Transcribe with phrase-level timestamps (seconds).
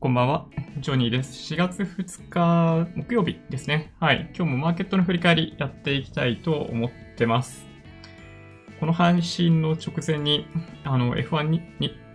[0.00, 0.46] こんばんは。
[0.78, 1.52] ジョニーです。
[1.52, 3.92] 4月2日木曜日ですね。
[4.00, 4.30] はい。
[4.34, 7.66] 今日もマーケットの振り返りやっていきたいと思ってます。
[8.80, 10.46] この配信の直前に、
[10.84, 11.60] あの F1 に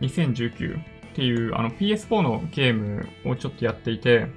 [0.01, 4.29] 2019っていうあの PS4 のゲームをちょっとやっていて、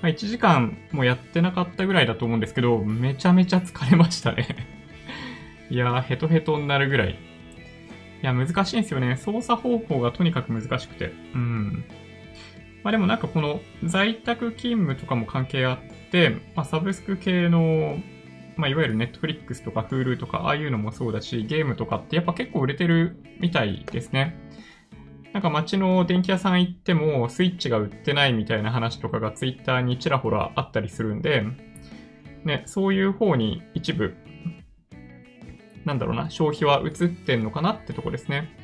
[0.00, 4.48] ま、1時間もやってなかったぐらいだと思うんですけど、めちゃめちゃ疲れましたね
[5.68, 7.10] いやー、ヘトヘトになるぐらい。
[7.10, 7.16] い
[8.22, 9.18] や、難しいんですよね。
[9.18, 11.12] 操作方法がとにかく難しくて。
[11.34, 11.84] うん。
[12.82, 17.98] まあでもなんかこの在宅勤務とかも関係あって、まあサブスク系の、
[18.56, 24.36] まあいわゆる Netflix とか Hulu とかああいうのもそうだし、ゲームとかってやっぱ結構売れてるみたいですね。
[25.32, 31.44] なんか街の電気屋さん行ってもスイッチが売ってないみたいな話とかが Twitter にちらほらあったりするんで、
[32.44, 34.14] ね、そういう方に一部、
[35.86, 38.54] なんだろうな、消費は移ってんのかなってとこですね。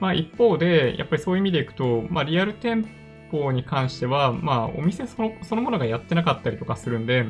[0.00, 2.88] まあ一方で、やっぱりそういう意味でいくと、まあリアル店舗
[3.30, 7.24] 方に関しては、まあ、お店そのそのものがやってなかったりとかするんで、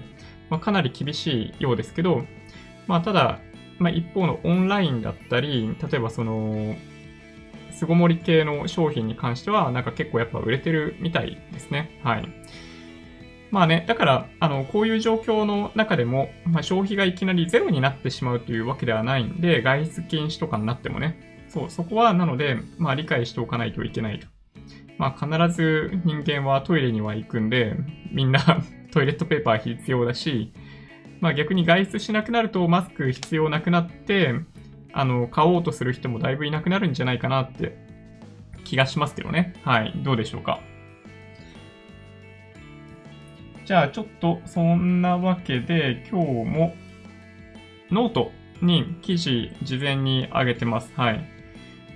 [0.51, 2.25] まあ、かなり厳しいようですけど、
[2.87, 3.41] まあ、ただ、
[3.79, 6.77] まあ、一方のオンラインだったり、例えばその、
[7.73, 11.99] 巣ごもり系の商品に関しては、なんか結構やっぱ売れてるみたいですね。
[12.05, 12.29] はい。
[13.51, 24.27] まあね、だから、あの、こういう状況の中でも、まあ、消費がいきなりゼロになってしまうというわけではないんで、外出禁止とかになってもね、そう、そこはなので、まあ理解しておかないといけないと
[24.99, 27.77] まあ必ず人間はトイレには行くんで、
[28.13, 28.41] みんな
[28.93, 30.53] トイレットペーパー必要だし、
[31.21, 34.35] まあ逆に外出しなくなるとマスク必要なくなって、
[34.93, 37.77] あの、買おうとする人もだいぶいなくなるんじゃないかなって
[38.65, 39.55] 気がしますけどね。
[39.65, 39.93] はい。
[39.97, 40.61] どうでしょうか。
[43.65, 46.77] じゃあちょっとそんなわけで今日も
[47.91, 50.93] ノートに記事事前に上げてます。
[50.95, 51.34] はい。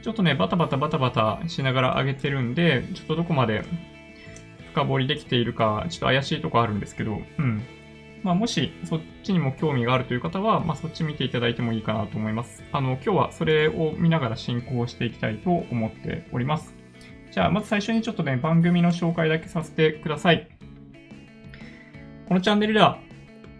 [0.02, 3.64] ちょっとね、バタバタバタバタしながら上げてるんで、ちょっとどこまで
[4.72, 7.62] 深掘りできているか、ちょっと怪しいとこあるんですけど、うん。
[8.22, 12.62] まあ、もしそっちにも興味があるという方は、まあ、そっち見ていただいてもいいかなと思います。
[12.72, 16.74] あの、今日はそれを見ながら進行していきたいと思っております。
[17.30, 20.48] じゃあ、まず最初にちょっとね、番組の紹介だけさせてください。
[22.28, 22.98] このチャンネルでは、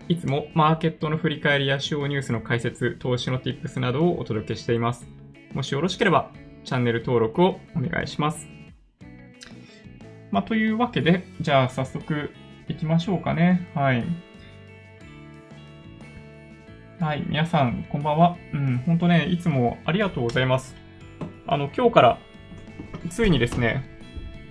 [0.08, 5.17] いつもマーケットの振り返りや主要ニュースの解説、投資の tips などをお届けしています。
[5.54, 6.30] もしよろしければ、
[6.64, 8.46] チャンネル登録をお願いします。
[10.30, 12.30] まあ、というわけで、じゃあ早速
[12.68, 13.68] 行きましょうかね。
[13.74, 14.04] はい。
[17.00, 18.36] はい、皆さん、こんばんは。
[18.52, 20.76] うん、ほんとね、いつもありがとうございます。
[21.46, 22.18] あの、今日から、
[23.08, 23.88] ついにですね、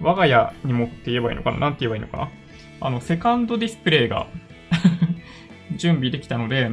[0.02, 1.60] 我が家にもって言えばいいのかな？
[1.60, 2.30] なんて言えばいいのかな？
[2.82, 4.28] あの、セカンドディスプレイが
[5.78, 6.72] 準備できたので、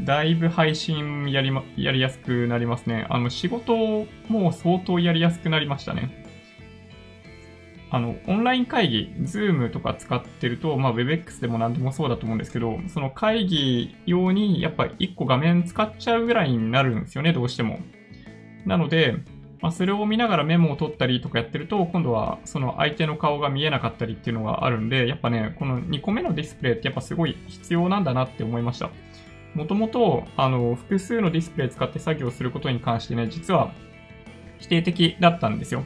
[0.00, 3.06] だいぶ配信やり,、ま、やりやすくなりますね。
[3.10, 6.22] あの、仕事も相当やりやすくなりましたね。
[7.90, 17.80] あの、オンライン会議、Zoom とか使ってると、まあ WebX でも何でもそうだと思うんですけど、その会議用にやっぱ1個画面使っちゃうぐらいになるんですよね、どうしても。
[18.64, 19.16] なので、
[19.60, 28.90] まあ、それを見ながらメモを取ったりとかやってると、今度はその相手の顔が見えなかったりっていうのがあるんで、やっぱね、この2個目のディスプレイってやっぱすごい必要なんだなって思いました。
[29.54, 33.72] もともと、あの、複数のディスプレイ使って作業することに関してね、実は
[34.58, 35.84] 否定的だったんですよ。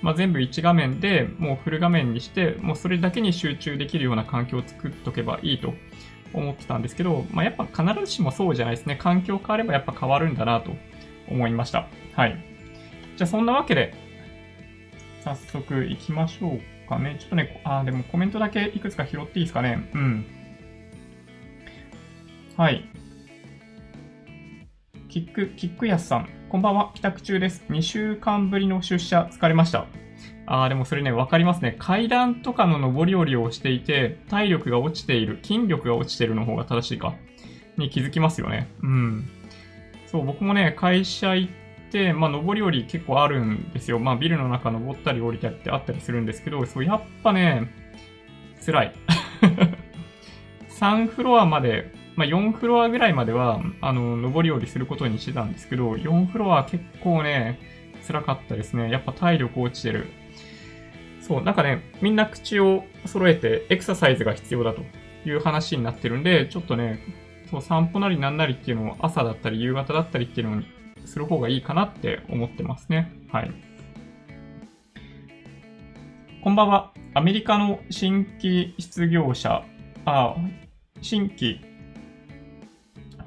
[0.00, 5.74] まあ、全部1画面でもうフル画面にして、もうそれだけに集中できるような環境を作っとけばいいと
[6.32, 8.96] 思ってたんですけど、まあ、やっぱ必ずしもそうじゃないですね。
[8.96, 10.72] 環境変わればやっぱ変わるんだなと
[11.28, 11.88] 思いました。
[12.14, 12.44] はい。
[13.16, 13.94] じゃあそんなわけで、
[15.24, 17.16] 早速行きましょうかね。
[17.18, 19.90] ちょっとね、あ、でもコメントだけいくつか拾っていいですかね。
[19.94, 20.26] うん。
[22.56, 22.88] はい。
[25.18, 26.28] キック、キックヤスさん。
[26.48, 26.92] こんばんは。
[26.94, 27.64] 帰宅中です。
[27.70, 29.86] 2週間ぶりの出社、疲れました。
[30.46, 31.74] あー、でもそれね、わかりますね。
[31.76, 37.16] 階段とかの上り下りをしていて、体力が落ちている、筋力が落ちているの方が正しいか。
[37.76, 38.68] に気づきますよね。
[38.80, 39.28] うん。
[40.06, 41.52] そう、僕もね、会社行っ
[41.90, 43.98] て、まあ、上り下り結構あるんですよ。
[43.98, 47.68] まあ、ビルの中登ったり降りたりってあったりするんですけど、そう、やっぱね、
[48.64, 48.92] 辛い。
[50.78, 57.60] 3フロアまでまあ、4フロアぐらいまでは、あの、上り下りすることにしてたんですけど、4フロア結構ね、
[58.04, 58.90] 辛かったですね。
[58.90, 60.08] やっぱ体力落ちてる。
[61.20, 64.82] そう、なんかね、みんな口を揃えてエクササイズが必要だと
[65.24, 66.98] いう話になってるんで、ちょっとね、
[67.52, 70.66] そう、散歩なりなんなりっていうのを朝だったり夕方だったりっていうのに
[71.04, 73.12] する方がいいかなって思ってますね。
[73.30, 73.52] はい。
[76.42, 76.92] こんばんは。
[77.14, 79.62] アメリカの新規失業者、
[80.04, 80.34] あ、
[81.00, 81.67] 新規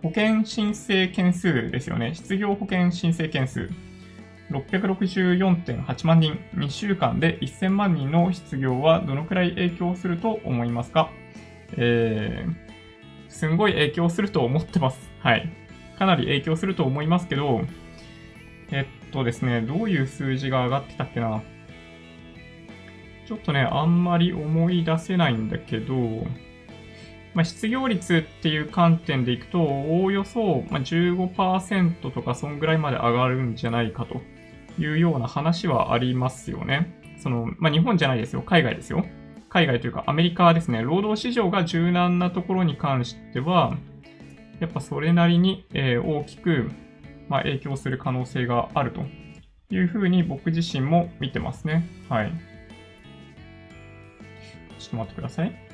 [0.02, 2.16] 保険申請件数ですよね。
[2.16, 3.70] 失業保険申請件数
[4.50, 11.10] 664.8万人、2週間で1000万人の失業はどのくらい影響すると思いますか？
[11.78, 15.10] えー、すんごい影響すると思ってます。
[15.20, 15.50] はい。
[15.98, 17.62] かなり影響すると思いますけど、
[18.72, 21.44] えっとですね、どういう数字が上がってたっけな。
[23.28, 26.26] ちょっとね、あんまり思い出せないんだけど、
[27.34, 34.22] まあ、失業率っていう観点でいくと、おおよそま15%とかそんぐらいまで上がるんじゃないかと
[34.82, 37.00] いうような話はありますよね。
[37.20, 38.42] その、まあ、日本じゃないですよ。
[38.42, 39.06] 海外ですよ。
[39.50, 40.82] 海外というかアメリカですね。
[40.82, 43.78] 労働市場が柔軟なところに関しては、
[44.60, 46.72] やっぱそれなりに、えー、大きく、
[47.30, 49.02] まあ、影響する可能性があると
[49.74, 51.88] いうふうに僕自身も見てますね。
[52.10, 52.34] はい。
[54.80, 55.71] ちょっと待ってください。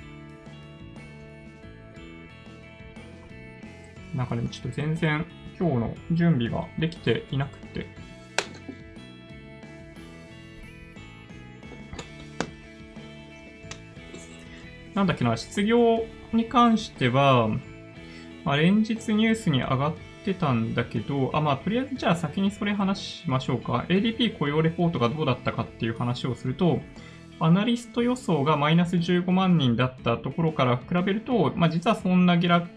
[4.17, 5.25] なんかね、ちょっと全然
[5.59, 7.85] 今日の準備ができていなくて。
[14.95, 16.03] なんだっけな、失業
[16.33, 17.47] に関しては、
[18.43, 23.85] まあ、連日ニュースに上がってたんだけど、あ、まあ、とりあえずじゃあ先にそれ話しましょうか。
[23.87, 26.81] ADP 雇用レポートがどうだったかっていう話をすると、
[27.39, 32.67] アナリスト予想がマイナス15万人だったところから比べると、まあ、実はそんな下落、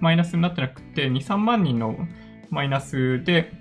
[0.00, 1.96] マイナスになってなくて、2、3万人の
[2.50, 3.52] マイナスで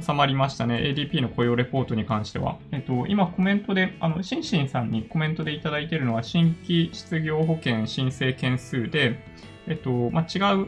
[0.00, 0.76] 収まりましたね。
[0.76, 2.58] ADP の雇用レポートに関しては。
[2.72, 9.22] えっと、今コメントで、あの、シンシンさんにコメントでいただいているのは、新規失業保険申請件数で、
[9.66, 10.66] えっと、まあ、違う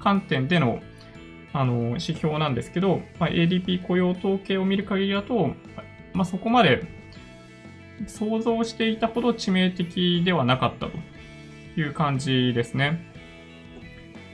[0.00, 0.80] 観点での、
[1.52, 5.54] あの、指標なんですけど、まあ、ADP 雇用統計を見る限りだと、
[6.12, 6.86] まあ、そこまで
[8.06, 10.92] 想像していたほど致命的ではなかったと
[11.80, 13.13] いう感じですね。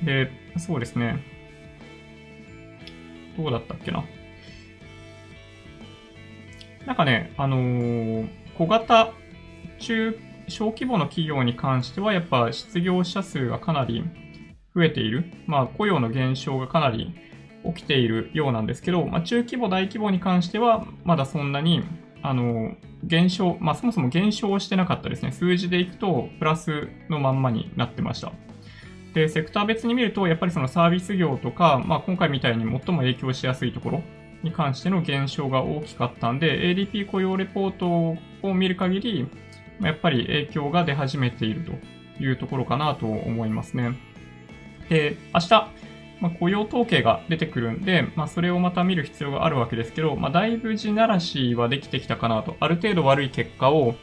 [0.03, 1.23] で、そうですね。
[3.37, 4.05] どうだったっけな？
[6.87, 9.13] なんかね、あのー、小型、
[9.79, 10.19] 中、
[10.49, 14.05] 小規模の企業に関しては、やっぱ失業者数がかなり
[14.75, 15.25] 増えている。
[15.47, 17.15] まあ、雇用の減少がかなり
[17.65, 21.83] 起きているようなんですけど、まあ、中規模、大規模に関しては、まだそんなに、
[22.23, 22.75] あの、
[23.05, 25.33] 減少、まあ、そもそも減少してなかったですね。
[25.33, 28.33] 数字でいくと、プラスのまんまになってました。
[29.15, 34.03] で、セクター別に見ると、やっぱりそのサービス業とか、まあ、今回みたいに最も影響しやすいところ
[34.43, 38.17] に関しての減少が大きかったんで、ADP 雇用レポート
[38.47, 39.29] を見る限り、
[39.81, 41.73] やっぱり影響が出始めていると
[42.23, 43.99] いうところかなと思いますね。
[44.89, 45.51] で、明日、
[46.21, 53.95] まあ、雇用統計が出てくるんで、まあ、それをまた見る必要があるわけですけど、まあ、だいぶ地ならしはできてきたかなと、ある程度悪い結果を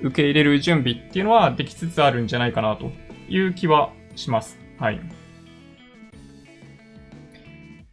[0.00, 2.92] 受け入れる準備っていうのはできつつあるんじゃないかなと
[3.28, 4.58] いう気はします。
[4.78, 5.00] はい。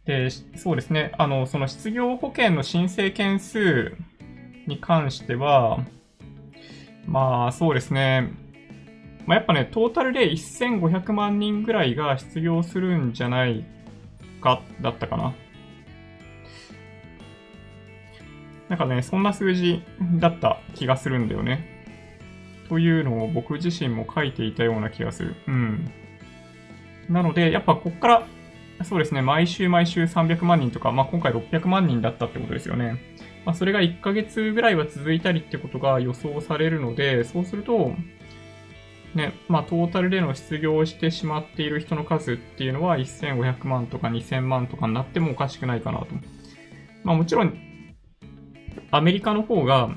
[0.04, 1.12] で、そうですね。
[1.18, 3.96] あの、その失業保険の申請件数
[4.66, 5.80] に関しては、
[7.06, 8.30] まあ、そうですね。
[9.26, 13.64] まあ、やっぱね、トータルで1500万人ぐらいが失業するんじゃない
[14.40, 15.34] か、だったかな。
[18.68, 19.82] なんかね、そんな数字
[20.20, 21.76] だった気がするんだよね。
[22.68, 25.34] というのを僕自身も書いていたような気がする。
[25.48, 25.90] うん。
[27.08, 28.26] なので、やっぱこっから、
[28.84, 32.96] そうですね、毎週毎週300万人とか、まあ今回600万人だったってことですよね。
[33.44, 37.94] まあそれが1ヶ月ぐらいは続いたりってことが予想されるので、そうすると、
[39.14, 46.06] ね、まあトータルでの失業してしまっている人の数っていうのは1500万とか2000万とかになってもおかしくないかなと。
[47.02, 47.56] まあもちろん、
[48.90, 49.90] アメリカの方が、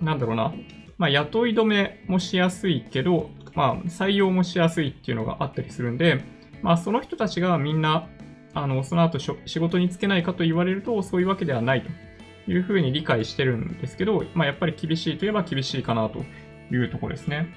[0.00, 0.54] なんだろうな、
[0.96, 6.24] まあ雇い止めもしやすいけど、まあ、採用もしやすいっていうのがあったりするんで、
[6.62, 8.08] まあ、その人たちがみんな、
[8.52, 16.24] あの、その後仕事に就けないかと言われると、そういうわけではないというふうに理解してるんですけど、まあ、やっぱり厳しいといえば厳しいかなと
[16.72, 17.48] いうところですね。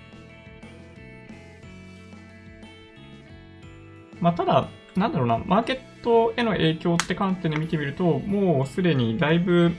[4.20, 9.72] まあ、ただ、なんだろうな、マーケットへの影響って観点で見てみると、もうすでにだいぶ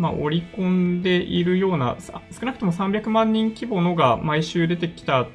[0.00, 5.26] まあ、織り込んでいるような、少なくとも300万人規模のが毎週出てきた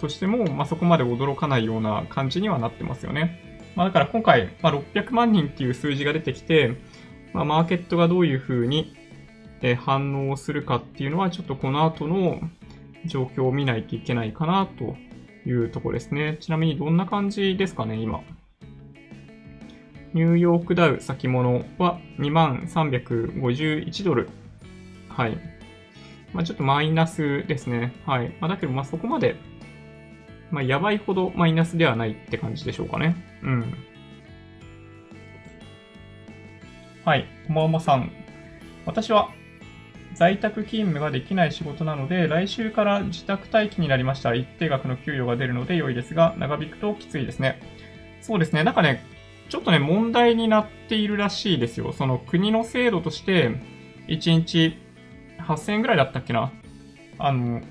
[0.00, 3.60] としても、まあ、そこまで驚かないような感じにはなってますよね。
[3.76, 6.74] まあ、だから今回、まあ、600万人っていう数字が出てきて、
[7.34, 8.96] まあ、マーケットがどういうふうに
[9.76, 12.40] 反応するかっていうのは、ちょっとこの後の
[13.04, 14.96] 状況を見ないといけないかなと
[15.46, 16.38] いうところですね。
[16.40, 18.22] ちなみにどんな感じですかね、今。
[20.14, 24.28] ニューヨークダウ先物は2351ドル。
[25.08, 25.36] はい。
[26.32, 27.92] まあ、ちょっとマイナスですね。
[28.06, 28.28] はい。
[28.40, 29.34] まあ、だけど、まあ、そこまで、
[30.52, 33.16] まあ、やばいほどマイナスではないって感じでしょうかね。
[33.42, 33.74] うん。
[37.04, 37.26] はい。
[37.48, 38.12] こままさん。
[38.86, 39.32] 私は
[40.14, 44.32] 在宅勤務ができない仕事なので、来週から自宅待機になりました。
[44.32, 47.60] 一定額の給与が出るので良いですが、長引くときついですね。
[48.20, 48.62] そうですね。
[48.62, 49.02] なんかね、
[49.48, 51.92] ちょっとね、問題になっているらしいですよ。
[51.92, 53.50] その国の制度として、
[54.08, 54.76] 1日
[55.38, 56.52] 8000円ぐらいだったっけな。
[57.18, 57.62] あの、ん？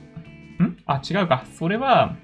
[0.86, 1.46] あ、違うか。
[1.54, 2.16] それは、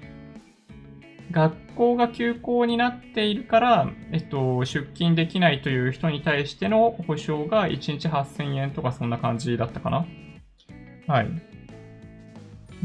[1.30, 10.06] 学校が休校になっているから、えっと、出勤できないという人に対しての保証が1日8000円とかそんな感じだったかな。
[11.06, 11.28] はい。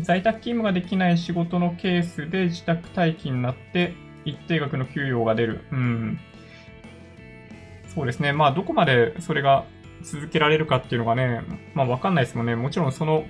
[0.01, 3.93] 在宅勤務ができない仕事のケースで自宅待機になって
[4.25, 5.62] 一定額の給与が出る。
[5.72, 6.19] うん。
[7.96, 8.34] そうですね。
[8.34, 9.66] まあ、どこまでそれが
[10.04, 11.42] 続けられるかっていうのがね、
[11.74, 12.56] まあ、わかんないですもんね。
[12.56, 13.25] もちろんその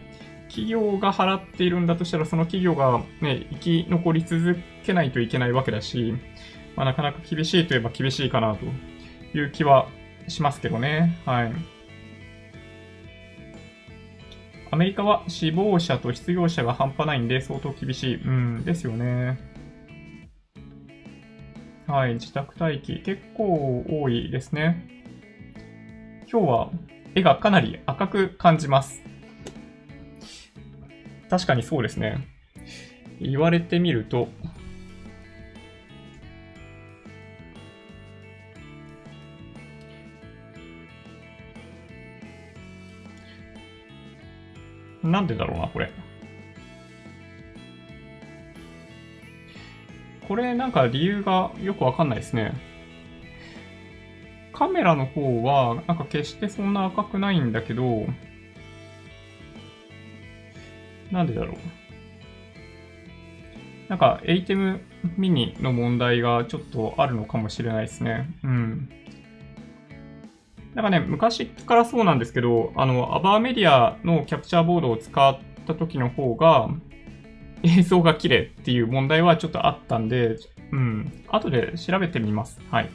[0.48, 6.16] 企業が払っているんだとしたら、その企業がね、生き残り続けないといけないわけだし、
[6.76, 8.66] まあ、なかなか厳しいといえば厳しいかなと
[9.38, 9.88] いう気は
[10.28, 11.20] しますけどね。
[11.26, 11.54] はい。
[14.72, 18.16] アメリカは死亡者と失業者が半端ないんで相当厳しい。
[18.16, 19.55] うん、ですよね。
[21.88, 23.00] はい、自宅待機。
[23.02, 24.88] 結構多いですね。
[26.32, 26.72] 今日は
[27.14, 29.04] 絵がかなり赤く感じます。
[31.30, 32.28] 確かにそうですね。
[33.22, 34.30] 言われてみると、
[45.04, 45.92] なんでだろうな、これ。
[50.28, 52.54] これなんか理由がよくわかんないですね。
[54.54, 58.06] カメラの方は、なんか決してそんな赤くないんだけど、
[61.12, 61.58] なんでだろう。
[63.90, 64.82] なんか、エイテム
[65.18, 68.30] ミニの問題がちょっとあるのかもしれないですね。
[68.44, 68.90] うん。
[70.74, 76.70] なんかね、昔からそうなんですけど、あの、アバーメディアのキャプチャーボードを使った時の方が、
[77.64, 80.38] 映像が綺麗っていう問題はちょっとあったんで、
[80.72, 81.24] うん。
[81.30, 82.60] 後で調べてみます。
[82.70, 82.90] はい。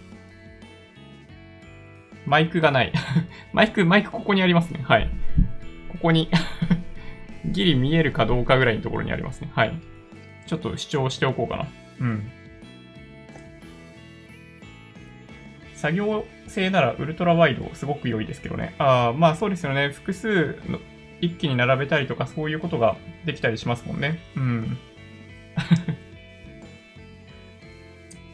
[2.27, 2.93] マイクがない。
[3.53, 4.81] マイク、マイクここにありますね。
[4.85, 5.09] はい。
[5.89, 6.29] ここに
[7.47, 9.51] ギリ見えるかどうかぐらいのところにありますね。
[9.55, 9.73] はい。
[10.47, 11.67] ちょっと主張しておこうかな。
[12.01, 12.31] うん。
[15.75, 18.75] 作業性ならウルトラワイドすごく良いですけどね。
[18.79, 19.89] ああ、まあそうですよね。
[19.89, 20.79] 複数の
[21.21, 24.19] 一気に並べたりとかそういうことができたりしますもんね。
[24.37, 24.79] うん。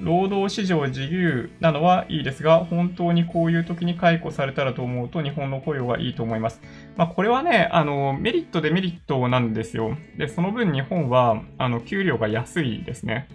[0.00, 6.60] 労働市場自由なのはいいですが、本当にこういう時に解雇されたらと思うと日本の雇用がいいと思います。
[6.96, 9.96] まあ、これはね、あの、メリットデメリットなんですよ。
[10.18, 13.28] で、その分日本は、あの、給料が安いですね。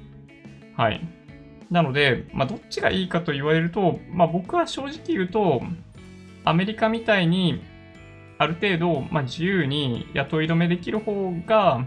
[0.78, 1.02] はい。
[1.72, 5.64] なので、まあ、どっちがいいかと言われると、まあ、僕は正直言うと、
[6.44, 7.62] アメリカみたいに、
[8.42, 11.86] ある程度、まあ、自由に雇い止めできる方が、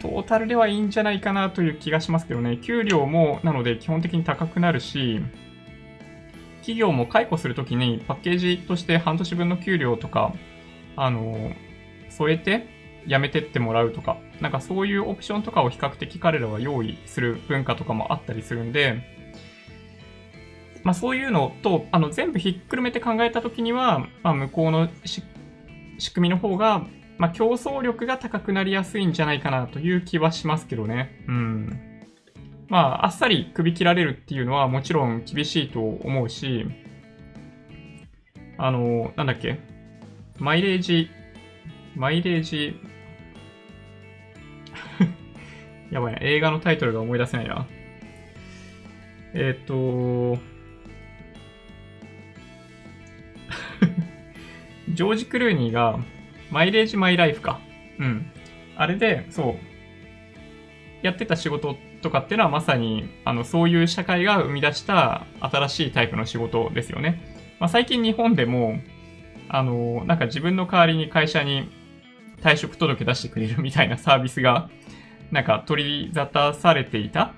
[0.00, 2.56] トータルではいいんじゃないかなという気がしますけどね。
[2.56, 5.20] 給料も、なので基本的に高くなるし、
[6.60, 10.32] 企業も解雇するときにパッケージとして半年分の給料とか、
[10.96, 11.52] あの、
[12.08, 12.66] 添えて
[13.06, 19.19] 辞めてってもらうとか、なんかそういうオプションとかを比較的彼らは用意する文化とかもあったりするんで、
[20.82, 25.22] まあそういうのと、あの全部ひっくるめて考えたときには、まあ向こうの仕
[26.14, 26.86] 組みの方が
[27.20, 31.22] まあ、競争力が高くなりやすいんじゃないかなという気はしますけどね。
[31.28, 32.00] うん。
[32.68, 36.64] まあ、あっさり首切られるっていうのはもちろん厳しいと思うし、
[38.56, 39.60] あの、なんだっけ、
[40.38, 41.10] マイレージ、
[41.94, 42.80] マイレージ、
[45.92, 47.66] やばいな、映画のタイトルが思い出せないな。
[49.34, 50.38] えっ、と、
[54.94, 55.98] ジョージ・クルーニーが、
[56.50, 57.60] マイレージマイライフか。
[57.98, 58.30] うん。
[58.76, 59.54] あれで、そう。
[61.02, 67.20] やってた仕事とかっていうのはまさに、あの、そういう社会が生み出した新しいタイプの仕事ですよね。
[67.58, 68.80] まあ、最近日本でも、
[69.48, 71.70] あの、なんか自分の代わりに会社に
[72.42, 74.70] 退職届出してくれるみたいな サービスが、
[75.30, 77.34] なんか取り沙汰されていた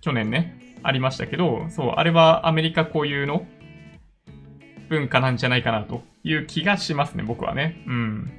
[0.00, 3.46] 去年ね、ありましたけど、そう、あれはアメリカ固有の
[4.88, 7.82] 文化なんじゃないかなという気がしますね、僕はね。
[7.86, 8.30] うん。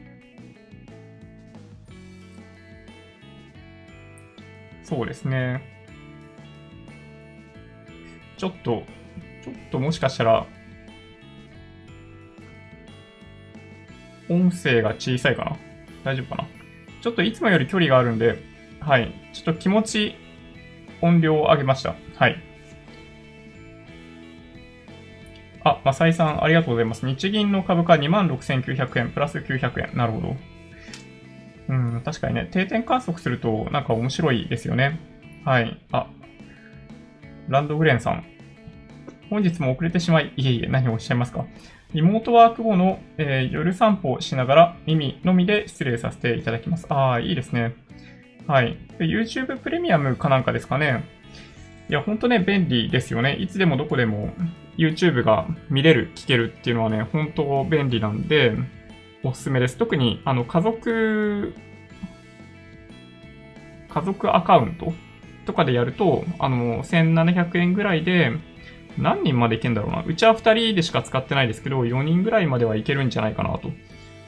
[4.83, 5.61] そうですね。
[8.37, 8.83] ちょっと、
[9.43, 10.45] ちょっともしかしたら、
[14.29, 15.57] 音声が小さいかな？
[16.03, 16.47] 大丈夫かな？
[17.01, 18.41] ちょっといつもより距離があるんで、
[18.79, 19.13] はい。
[19.33, 20.15] ちょっと気持ち
[21.01, 21.95] 音量を上げました。
[22.15, 22.41] はい。
[25.63, 27.05] あ、マサイさん、ありがとうございます。
[27.05, 29.97] 日銀の株価26,900円、プラス900円。
[29.97, 30.35] なるほど。
[31.69, 34.99] うん、確かにね、定点観測するとなんか面白いですよね。
[35.45, 35.79] はい。
[35.91, 36.07] あ、
[37.47, 38.25] ランドグレンさん。
[39.29, 41.45] 本日も遅れてしまい、いえいえ、何をおっしゃいますか
[41.93, 46.85] リモートワーク後の、えー、夜散歩をしながら耳のみで失礼させていただきます。
[46.89, 47.75] ああ、いいですね。
[48.47, 48.77] はい。
[48.99, 51.03] YouTube プレミアムかなんかですかね。
[51.89, 53.35] いや、ほんとね、便利ですよね。
[53.35, 54.33] いつでもどこでも
[54.77, 58.55] YouTube が見れる、聞けるっていうのはね、本当便利なんで、
[59.23, 59.77] おすすめです。
[59.77, 61.53] 特に、あの、家族、
[63.89, 64.93] 家族アカウント
[65.45, 68.31] とかでやると、あの、1700円ぐらいで、
[68.97, 70.03] 何人までいけんだろうな。
[70.05, 73.71] うちは2人でしか使ってないですけど、4人ぐらいまではいけるんじゃないかなと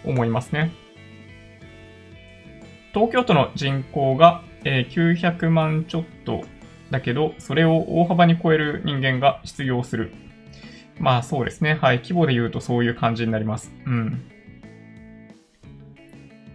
[0.05, 0.71] 思いますね。
[2.93, 6.45] 東京都の人口が、え900万ちょっと
[6.91, 10.13] だけど、それを大幅に超える人間が失業する。
[10.99, 11.77] まあそうですね。
[11.81, 11.97] はい。
[11.97, 13.71] 規模で言うとそういう感じになります。
[13.85, 14.29] うん。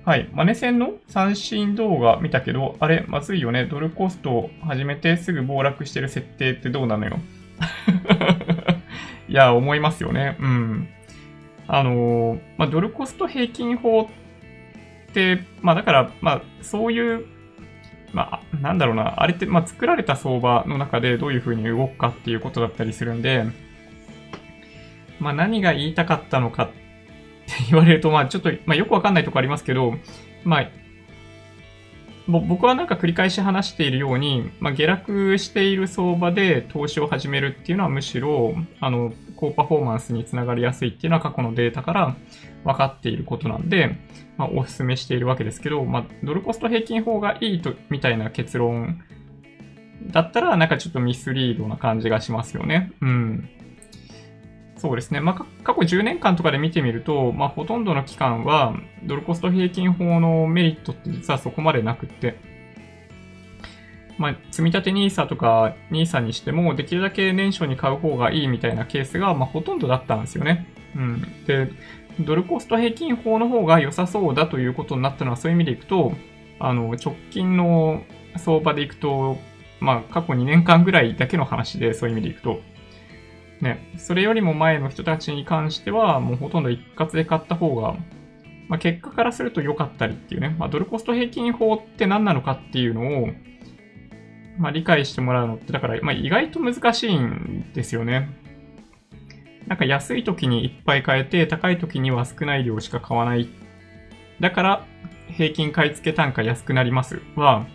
[0.05, 0.27] はい。
[0.33, 3.67] マネ戦の三振動画見たけど、あれ、まずいよね。
[3.67, 7.19] ドルコストを始めてすぐ暴落してる設定ってどうなのよ。
[9.29, 10.39] いや、思いますよね。
[10.41, 10.89] うん。
[11.67, 14.09] あのー、まあ、ドルコスト平均法
[15.11, 17.27] って、まあ、だから、まあ、そういう、
[18.15, 23.45] まあ、なんだろうな、あれって、まあ、作られた相場の中でどういう風に動くかっていうことだったりするんで、
[25.21, 26.75] まあ、何が言いたかったのかって
[27.71, 29.95] 言われると、まあ、ちょっと、まあ、よくわかんないとこありますけど、
[30.45, 30.71] まあ、
[32.29, 42.17] 僕はなんか繰り返し話しているように、まあ、下落している相場で投資を始めるっていうのはむしろ、あの、高パフォーマンスにつながりやすいっていうのは過去のデータから
[42.65, 43.97] 分かっていることなんで、
[44.37, 49.03] まあ、お勧めしているわけですけど、まあ、ドルコスト平均法がいいと、みたいな結論
[50.07, 52.93] だったら、なんかちょっとミスリードな感じがしますよね。
[53.01, 53.49] うん。
[54.79, 55.21] そうですね。
[55.21, 62.39] まあ、過去10年間とかで見てみると、まあ、ほとんどの期間は、ドルコスト平均法のメリットって実はそこまでなくって、
[64.19, 70.67] まあ、積立 NISA とか NISA にしても、できるだけ年初に買う方がいいみたいなケースが、まあ、ほとんどだったんですよね。
[70.95, 71.23] うん。
[71.47, 71.71] で、
[72.21, 76.13] ドルコスト平均法の方が良さそうだということになったのは、そういう意味でいくと、
[76.61, 78.03] あの、直近の
[78.37, 79.39] 相場でいくと、
[79.81, 82.61] まあ、過去2年間ぐらいだけの話で、そういう意味でいくと、
[83.61, 87.97] ね、それよりも前の人たちに関しては、もうほとんど一括で買った方が、
[88.69, 93.29] まあ、結果からすると良かったりっていうね、まあ、ドルコスト平均法って何なのかっていうのを、
[94.59, 98.29] まあ、理解してもらうのって、だから、まあ、意外と難しいんですよね。
[99.67, 103.49] なんか安い時にいっぱい買えて、高い時には少ない量しか買わない。
[104.41, 104.85] だから、
[105.29, 107.67] 平均買い付け単価安くなりますは、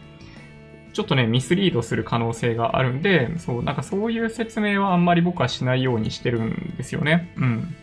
[0.94, 7.34] ちょっとね、ミスリードする可能性があるんで、そう、なんかそういう説明はあんまり僕はしないようにしてるんですよね。
[7.36, 7.76] うん。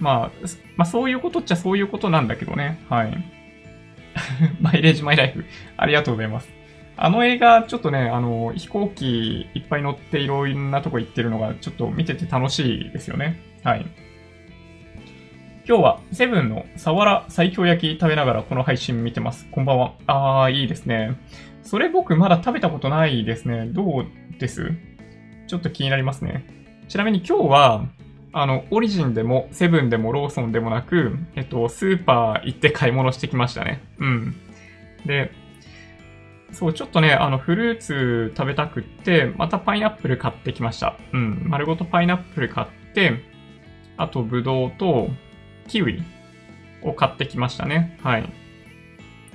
[0.00, 2.84] まあ、まあそういうことっちゃそういうことなんだけどね。
[2.90, 3.24] はい。
[4.60, 5.44] マイレージマイライフ。
[5.76, 6.48] ありがとうございます。
[6.96, 13.40] あの映画、ちょっとね、あの、飛行機いっぱい乗っていろんなとこ行ってるのが、ちょっと見てて楽しいですよね。
[13.64, 13.86] はい。
[15.66, 19.46] 今日はセブンのサワラ最強焼き食べながらこの配信見てます。
[19.50, 19.94] こんばんは。
[20.06, 21.18] あー、いいですね。
[21.62, 23.64] それ僕まだ食べたことないですね。
[23.68, 24.06] どう
[24.38, 24.72] です？
[25.46, 26.44] ちょっと気になりますね。
[26.88, 27.86] ちなみに今日は、
[28.34, 33.80] あの、オリジンでも、セブンでも、ローソンでもなく、えっと、スーパー行って買い物してきましたね。
[34.00, 34.36] うん。
[35.06, 35.30] で、
[36.52, 40.98] そう、ちょっとね、あの、フルーツ食べたくって、またパイナップル買ってきました。
[41.14, 41.44] うん。
[41.46, 43.22] 丸ごとパイナップル買って、
[43.96, 45.08] あと、ブドウと、
[45.68, 46.02] キウイ
[46.82, 47.98] を買ってきましたね。
[48.02, 48.32] はい。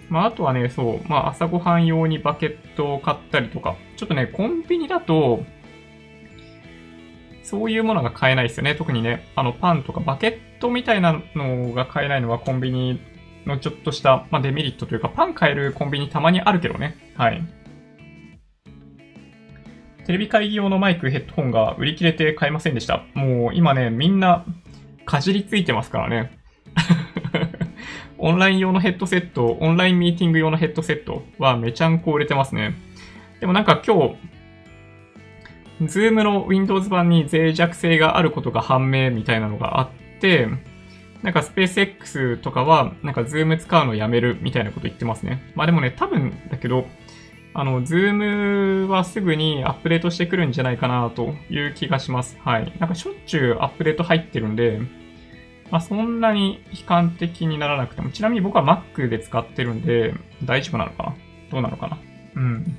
[0.09, 5.43] まあ、あとはね、そう、まあ、朝ごはん用にバケットを買ったりとか、ちょっとね、コンビニだと、
[7.43, 8.75] そういうものが買えないですよね。
[8.75, 13.01] 特にね、あの、パンとかバケットみたいなのが買えないのはコンビニ
[13.45, 16.95] のちょっとした、まあ、デメリットというか、パン買えるコンビニたまにあるけどね。
[17.15, 17.41] はい。
[20.05, 23.03] テレビ会議用のマイク、ヘッドホンが売り切れて買えませんでした。
[23.13, 24.43] もう今ね、みんな
[25.09, 26.37] かじりついてますからね。
[28.19, 32.75] オンライン用のヘッドセット、オンラインミーティング用のヘッドセットはめちゃんこ売れてますね。
[33.39, 34.15] でもなんか今
[35.79, 39.89] 日、ズームの Windows 版に脆弱性があることが判明みたいなのがあっ
[40.21, 40.47] て、
[41.23, 45.41] なんかスペース X とかは、なんかズーム使うのやめるみたいなこと言ってますね。
[45.55, 46.85] まあでもね、多分だけど、
[47.53, 52.37] あの、ズームはすぐにアップデートしてくるんじゃないかなという気がします。
[52.43, 52.73] はい。
[52.79, 54.79] なんかしょっちゅうアップデート入ってるんで、
[55.71, 61.15] まあ、そんなに悲観的にならなくても、ちなみに僕は Mac で使ってるんで、大丈夫なのかな？
[61.51, 61.97] どうなのかな？
[62.35, 62.77] うん。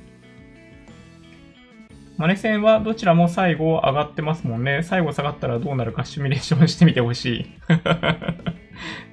[2.17, 4.83] マネ線はどちらも最後上がってますもんね。
[4.83, 7.45] 最後下がったらどうなるかシミュレーションしてみてほしい。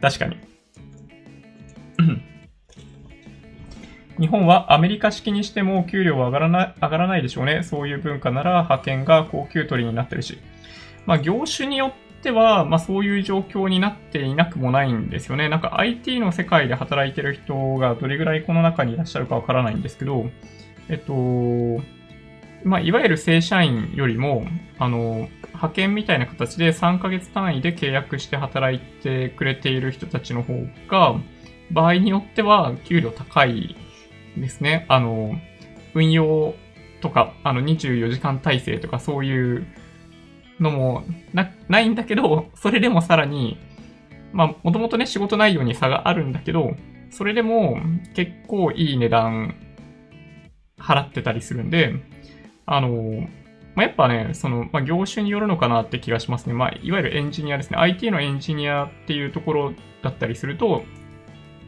[0.02, 0.36] 確かに。
[4.18, 7.62] 日本はアメリカ式にしても給料は上がらない上がらないでしょうね。
[7.62, 10.38] そういう文化なら派遣が高給取りになってるし。
[11.06, 15.48] まあ業種によっては、まあそういう状況になっていなくもないんですよね。
[15.48, 20.26] なんか IT の世界で働いてる人がどれぐらいこの中にいらっしゃるかわからないんですけど、
[20.88, 21.82] えっと、
[22.64, 24.46] まあいわゆる正社員よりも、
[24.78, 30.54] あの、派遣みたいな形で3ヶ月単位で契約して働いてくれている人たちの方
[30.88, 31.14] が、
[31.70, 33.76] 場合によっては給料高い
[34.40, 34.86] ですね。
[34.88, 35.34] あの、
[35.94, 36.54] 運用
[37.00, 39.66] とか、あの、24時間体制とかそういう
[40.60, 43.58] のもな、ないんだけど、それでもさらに、
[44.32, 46.74] まあ、もともとね、仕事内容に差があるんだけど、
[47.10, 47.78] それでも
[48.14, 49.54] 結構いい値段
[50.78, 51.94] 払ってたりするんで、
[52.66, 53.26] あの、
[53.74, 56.52] まあ、やっぱね、その、まあ、業種によるのかなって気がしますね。
[56.52, 57.78] まあ、いわゆるエンジニアですね。
[57.78, 59.72] IT のエンジニアっていうところ
[60.02, 60.84] だったりすると、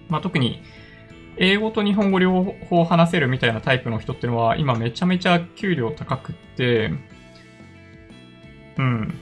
[0.09, 0.61] まあ、特に、
[1.41, 6.93] 英語と日本語両方話せるみたいなタイプの人っていうのは、今めちゃめちゃ給料高くって、
[8.77, 9.15] うん。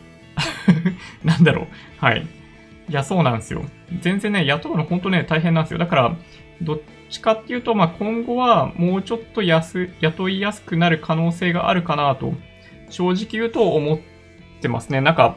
[1.23, 1.67] なんだろう。
[1.99, 2.27] はい。
[2.89, 3.65] いや、そうなんですよ。
[4.01, 5.79] 全然ね、雇うの本当ね、大変なんですよ。
[5.79, 6.17] だから、
[6.61, 12.35] どっちかっていうと、まあ、今後はもうちょっと安、雇いやすくなる可能性があるかなと、
[12.91, 13.99] 正直言うと思っ
[14.61, 15.01] てますね。
[15.01, 15.37] なんか、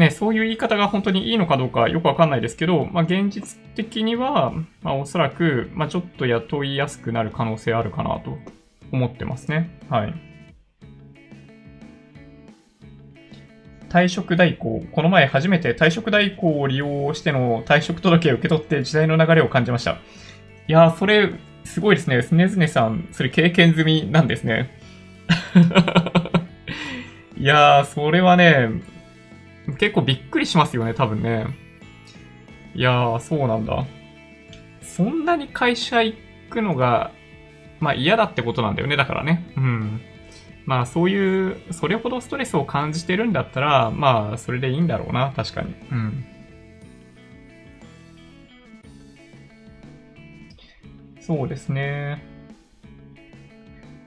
[0.00, 8.38] ね、そういう言い方が本当にいいのかどうかよくわかんないですけど、まあ、現実的には、まあ、おそらく、まあ、ちょっと雇いやすくなる可能性あるかなと
[8.90, 9.78] 思ってますね。
[9.88, 10.14] はい。
[13.90, 14.86] 退職代行。
[14.90, 19.92] この前初めて退職代行を利用しての退職届を受け取って時代の流れを感じました。
[19.92, 21.30] いやー、それ、
[21.64, 22.22] すごいですね。
[22.22, 24.70] スネズネさん、それ経験済みなんですね。
[27.36, 28.68] いやー、それはね、
[29.78, 31.46] 結構びっくりしますよね、多分ね。
[32.74, 33.86] いやー、そうなんだ。
[34.82, 36.16] そんなに会社行
[36.48, 37.12] くのが、
[37.80, 39.52] まあ嫌だってことなんだよね、だからね。
[39.56, 40.00] うん。
[40.66, 45.74] まあそういう、それほどストレスを感じてるんだったら、まあそれでいいんだろうな、確かに。
[45.90, 46.24] うん。
[51.20, 52.24] そうですね。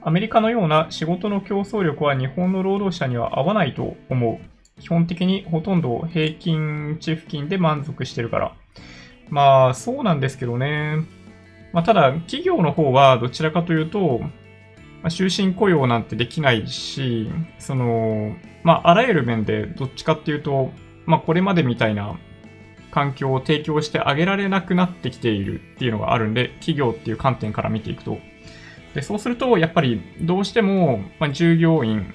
[0.02, 4.53] アメリカのような仕事の競争力は日本の労働者には合わないと思う。
[4.80, 8.54] 基本的にほとんど平均値付近で満足してるから。
[9.30, 10.98] まあ、そうなんですけどね。
[11.72, 14.20] まあ、ただ、企業の方はどちらかというと、
[15.02, 20.72] ま、終身雇用なんてできないし、その、まあ、あらゆる面でどっちかっていうと、
[21.06, 22.16] まあ、これまでみたいな
[22.90, 28.18] 環境を提供してあげられなくなってきているっていうのがあるんで、企業っていう観点から見ていくと。
[28.94, 32.06] で、そうすると、やっぱりどうしても、まあ、従業員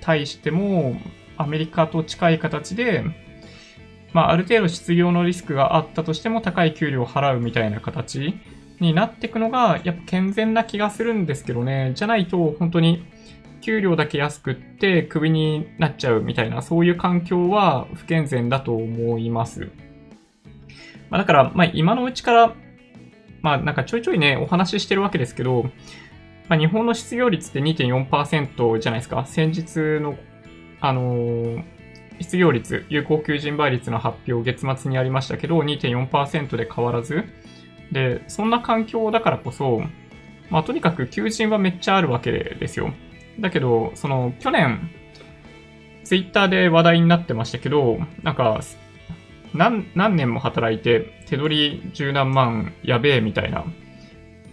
[0.00, 1.00] 対しても、
[1.36, 3.04] アメリカと近い形で、
[4.12, 8.34] まあ、ある程度失業のリスクがあったとしても高い給料を払うみたいな形
[8.80, 11.92] になっていくのが、やっぱ健全な気がするんですけどね。
[11.94, 13.04] じゃないと、本当に、
[13.60, 19.70] 給料だけ安くってクビになっちゃうみたいな、そういう環境は不健全だと思います。
[21.10, 22.54] まあ、だから、まあ、今のうちから、
[23.42, 25.70] まあ、なんかちょいちょいね、お話ししてるわけですけど、
[26.50, 29.24] まあ、日本の失業率って2.4%じゃないですか。
[29.24, 30.16] 先日の、
[30.80, 31.64] あのー、
[32.18, 37.22] 失業率、有効求人倍率の発表、月末にありましたけど、2.4%で変わらず。
[37.92, 39.84] で、そんな環境だからこそ、
[40.50, 42.92] まあ、とにかく求人はめっちゃあるわけですよ。
[43.38, 44.90] だけど、その、去年、
[46.02, 48.60] ツイッターで話題になってましたけど、なんか、
[49.54, 53.64] 何、何年も働いて、手取り十何万やべえみたいな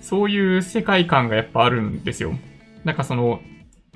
[0.08, 2.34] そういう世界観がやっぱあるんですよ。
[2.86, 3.42] なんかその、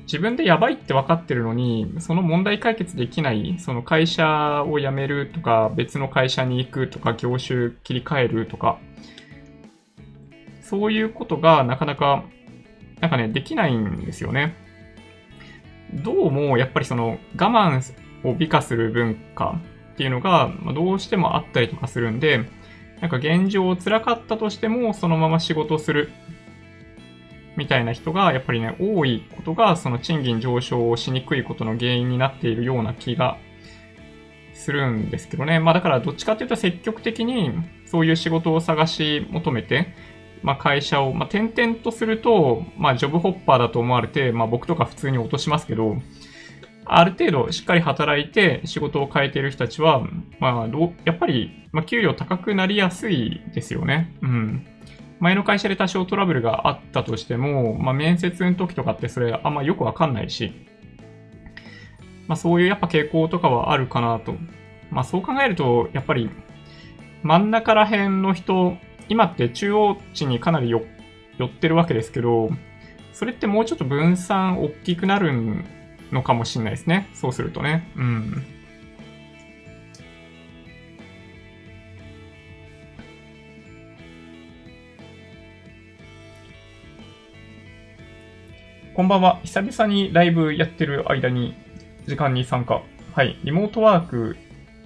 [0.01, 8.77] 自分でやばいって分かってるのに、その問題解決できない、その会社を辞めるとか、別の会社に行くとか、業種切り替えるとか、
[10.61, 12.25] そういうことがなかなか、
[12.99, 14.53] なんかね、できないんですよね。
[15.93, 17.81] どうも、やっぱりその、我慢
[18.25, 19.61] を美化する文化
[19.93, 22.41] っていうのが、どうしてもあったりとかするんで、
[23.01, 26.11] なんか現状辛かったとしても、そのまま仕事する。
[27.57, 33.37] みたいな人が、やっぱりね、多いことが、その賃金上昇をしにくいことの原因になっているような気が
[34.53, 35.59] するんですけどね。
[35.59, 37.51] まあだからどっちかっていうと積極的に
[37.85, 39.93] そういう仕事を探し求めて、
[40.43, 45.97] まあ会社を、まあ転々とすると、まあジョブホッパーだと思われて、まあ僕とか普通に落としますけど、
[46.93, 50.05] ある程度しっかり働いて仕事を変えている人たちは、
[50.39, 50.67] まあ、
[51.05, 54.13] やっぱり、まあ、給料高くなりやすいですよね。
[54.21, 54.67] うん。
[55.21, 60.51] 前の会社で多少トラブルがあったとしても、まあ、面接の時とかってそれあんまよくわかんないし、
[62.27, 64.35] まあ、そういうやっぱ傾向とかはあるかなと。
[64.89, 66.29] まあ、そう考えると、やっぱり
[67.23, 68.75] 真ん中ら辺の人、
[69.07, 70.81] 今って中央値にかなり寄
[71.45, 72.49] ってるわけですけど、
[73.13, 75.63] それってもうちょっと分散大きくなるん
[76.11, 77.09] のかもしれないですね。
[77.13, 77.89] そうするとね。
[77.95, 78.43] うん。
[88.93, 89.39] こんばんは。
[89.43, 91.55] 久々にライブやってる間に、
[92.07, 92.81] 時間に参加。
[93.13, 93.39] はい。
[93.43, 94.37] リモートワーク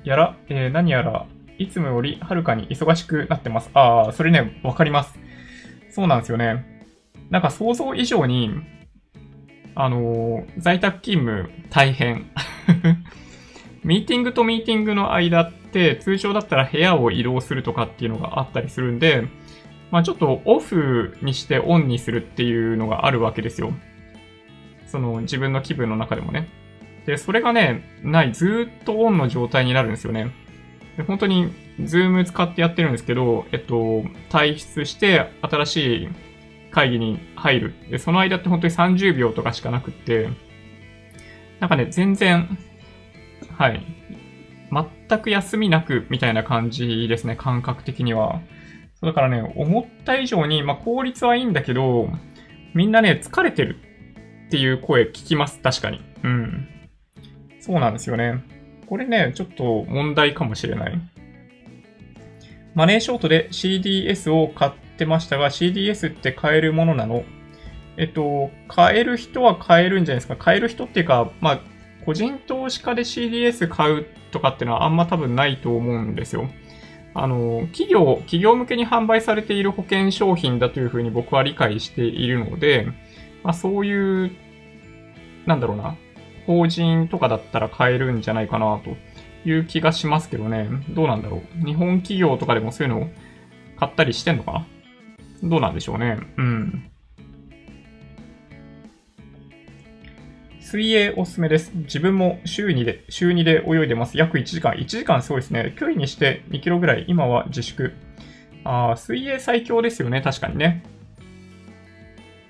[0.04, 1.26] やら、えー、何やら、
[1.58, 3.72] いつもよりはるかに忙しくなってます。
[3.74, 5.18] ああ、それね、わかります。
[5.90, 6.84] そうなんですよね。
[7.32, 8.52] なんか想像以上に、
[9.76, 12.26] あのー、在宅勤務大変。
[13.84, 19.28] ミーティングとミーティングの間って通常だったら部屋を移動するとかっていうのがあったりするんで、
[19.92, 23.74] まあちょっとオフにしてオンにするっていうのがあるわけですよ。
[24.88, 26.48] その自分の気分の中でもね。
[27.06, 30.32] で、それがね、ない、ずっとオンの状態になるんですよね。
[30.98, 31.52] で本当に、
[31.84, 36.10] ズーム使ってやってるんですけど、えっと、退出して、新しい
[36.76, 37.74] 会議に入る。
[37.90, 40.28] で、その間って本当に30秒とかしかなくって、
[41.62, 42.58] なんかね、全然、
[43.58, 43.82] はい。
[45.10, 48.42] 全く休みなくみたいな感じですね、感覚的には。
[49.02, 52.10] だからね、思った以上に、まあ効率はいいんだけど、
[52.74, 53.78] みんなね、疲れてる
[54.48, 56.02] っていう声聞きます、確かに。
[56.24, 56.68] うん。
[57.62, 58.44] そうなんですよね。
[58.88, 61.00] これね、ちょっと問題かもしれない。
[62.74, 67.23] マネーショートで CDS を買ってましたが、CDS って買えるものなの？
[67.97, 70.36] えっと、買える人は買えるんじゃないですか。
[70.36, 71.60] 買える人っていうか、まあ、
[72.05, 76.49] 個人投資家で CDS 買うとかっていうのはあんま多分ないと思うんですよ。
[77.13, 82.88] あの、企業、企業向けに販売されている保険商品だというふうに僕は理解しているので、
[83.43, 84.31] まあ、そういう、
[85.45, 85.95] なんだろうな、
[86.45, 88.97] 法人とかだったら買えるんじゃないかなと
[89.47, 90.67] いう気がしますけどね。
[90.89, 91.65] どうなんだろう。
[91.65, 93.08] 日本企業とかでもそういうのを
[93.77, 94.67] 買ったりしてんのかな？
[95.43, 96.17] どうなんでしょうね。
[96.38, 96.91] うん。
[100.60, 101.71] 水泳おすすめです。
[101.76, 104.17] 自分も週2で、週2で泳いでます。
[104.17, 104.74] 約1時間。
[104.74, 105.74] 1時間すごいですね。
[105.78, 107.06] 距離にして2キロぐらい。
[107.08, 107.93] 今は自粛。
[108.63, 110.21] ああ、水泳最強ですよね。
[110.21, 110.84] 確かにね。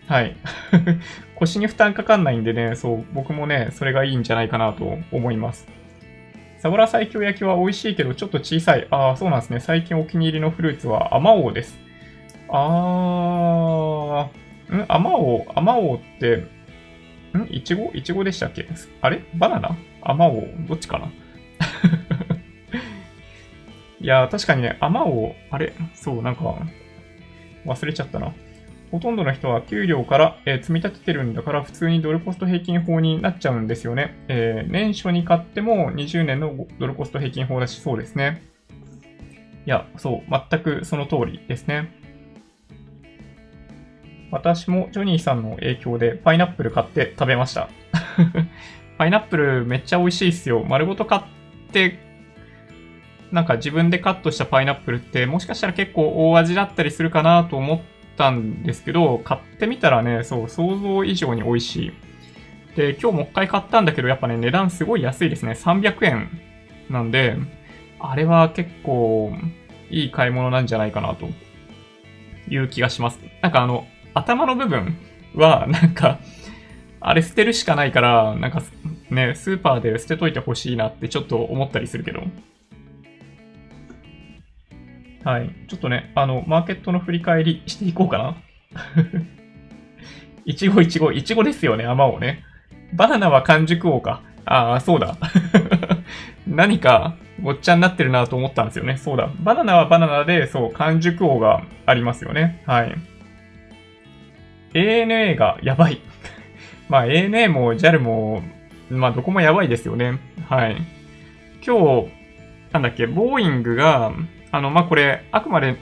[0.08, 0.36] はい。
[1.36, 5.68] 腰に負担かかんないんでね、そう、僕もね、それがいいんじゃないかなと思います。
[6.60, 8.88] サボラ最強焼きは美味しいけどちょっと小さい。
[8.92, 9.60] ああ、そうなんですね。
[9.60, 11.85] 最近お気に入りのフルーツはアマオです。
[12.50, 14.86] あー、ん？
[14.88, 16.38] アマオ、アマオって、
[17.38, 17.48] ん？
[17.50, 18.68] イチゴイチゴでしたっけ？
[19.02, 19.24] あれ？
[19.36, 19.78] バナナ？
[20.02, 21.08] アマオどっちかな？
[24.02, 25.74] いや確かにね、アマオ、あれ？
[25.94, 26.56] そう、なんか、
[27.66, 28.34] 忘れちゃったな。
[28.92, 34.16] ほとんどの人は給料から、えー、積み立ててるんだから普通にドルコスト平均法になっちゃうんですよね。
[34.28, 38.44] えー、年初に買っても20年のドルコスト平均法だしそうですね。
[39.66, 41.95] いや、そう、全くその通りですね。
[44.36, 47.70] 私もジョニーさんの影響でパイナップル買って食べました。
[48.98, 50.66] パイナップルめっちゃ美味しいっすよ。
[50.68, 51.22] 丸ごと買っ
[51.72, 52.00] て、
[53.32, 57.82] なんか自分でカットしたパイナップルってもしかしたら結構大味だったりするかなと思っ
[58.18, 61.94] たんですけど、買ってみたらね、そう、想像以上に美味しい。
[62.76, 65.54] で、今日もう一回買ったんだけど、やっぱね、値段すごい安いですね。
[65.54, 66.30] 300円
[66.90, 67.38] なんで、
[68.00, 69.34] あれは結構
[69.90, 71.30] いい買い物なんじゃないかなと
[72.50, 73.20] いう気がします。
[73.42, 74.98] なんかあの、頭の部分
[75.36, 76.20] は、なんか、
[77.00, 78.64] あれ捨てるしかないから、なんか
[79.12, 82.24] ね、スーパーで捨てといてほしいなってちょっと思ったりするけど。
[85.24, 85.50] はい。
[85.68, 88.36] ちょっとね、あの、マーケットの振り返りしていこうかな。
[90.46, 92.44] いちごいちご、いちごですよね、甘をね。
[92.94, 94.22] バナナは完熟王か。
[94.46, 95.18] ああ、そうだ。
[96.48, 98.98] 何かごっちゃになってるなと思ったんですよね。
[98.98, 99.30] そうだ。
[99.40, 102.62] バナナはバナナで、そう、完熟王がありますよね。
[102.66, 102.96] はい。
[104.76, 106.02] ANA がやばい。
[106.90, 108.44] まあ ANA も JAL も、
[108.90, 110.20] まあどこもやばいですよね。
[110.48, 110.78] はい。
[111.66, 112.12] 今日、
[112.74, 114.12] なんだっけ、ボーイングが、
[114.52, 115.78] あの、まあこれ、あくまで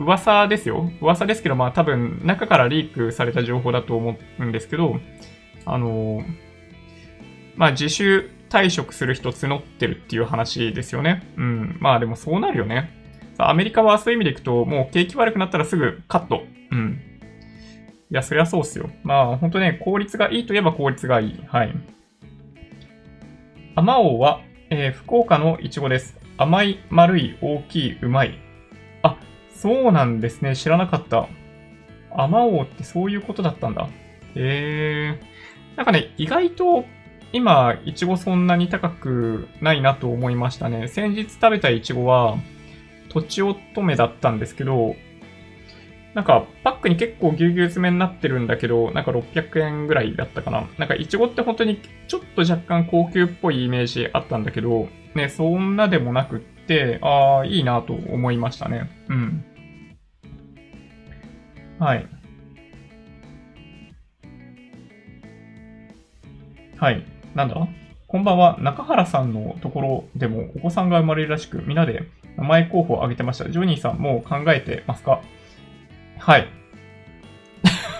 [0.00, 0.90] 噂ですよ。
[1.00, 4.98] 噂ですけど、まあ多分中からリークされた情報だと思うんですけど、
[5.66, 6.24] あの、
[7.56, 11.22] まあ自主退職する人募ってるっていう話ですよね。
[11.36, 11.76] うん。
[11.78, 12.90] まあでもそうなるよね。
[13.36, 16.44] アメリカはそういう意味でいくと、もう景気悪くなったらすぐカット。
[16.70, 17.00] うん。
[18.14, 18.90] いや、そりゃそうっすよ。
[19.02, 21.44] まあ、ほんとね、効率がいいといえば効率がいい。
[21.48, 21.74] はい。
[23.74, 26.16] アマオは、えー、福岡のイチゴです。
[26.36, 28.38] 甘い、丸い、大きい、うまい。
[29.02, 29.18] あ、
[29.52, 30.54] そうなんですね。
[30.54, 31.26] 知らなかった。
[32.16, 33.88] アマオってそういうことだったんだ。
[34.36, 35.20] へえ。
[35.74, 36.84] なんかね、意外と
[37.32, 40.86] 今、いちごそんなに高くないなと思いましたね。
[40.86, 42.38] 先日食べたいちごは、
[43.08, 44.94] とちおとめだったんですけど、
[46.14, 50.68] なんか、パックに結構ぎゅうぎゅう詰めになってるんだけど、なんか600円ぐらいだったかな。
[50.78, 58.88] なんか、いちごって本当にちょっと若干高級っぽいイメージあったんだけど、ね、そんなでもなくって、ああ、いいなと思いましたね。
[59.08, 59.44] うん。
[61.80, 62.06] はい。
[66.76, 67.04] はい。
[67.34, 67.68] なんだ？
[68.06, 68.58] こんばんは。
[68.60, 72.04] 中原さんのところでもお子さんが生まれるらしく、みんなで
[72.36, 73.50] 名前候補を挙げてました。
[73.50, 75.20] ジョニーさんもう考えてますか？
[76.24, 76.48] はい。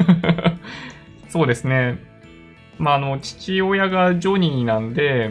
[1.29, 1.99] そうですね。
[2.79, 5.31] まあ、あの、父親がジョニーなんで、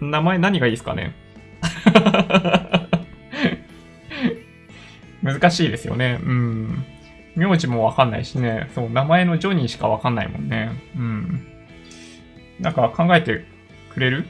[0.00, 1.14] 名前何がいいですかね？
[5.22, 6.18] 難しいですよね。
[6.24, 6.84] うん。
[7.36, 8.68] 名字もわかんないしね。
[8.74, 10.70] そう、名前のジョニーしかわかんないもんね。
[10.96, 11.46] うん。
[12.58, 13.44] なんか考えて
[13.94, 14.26] くれる？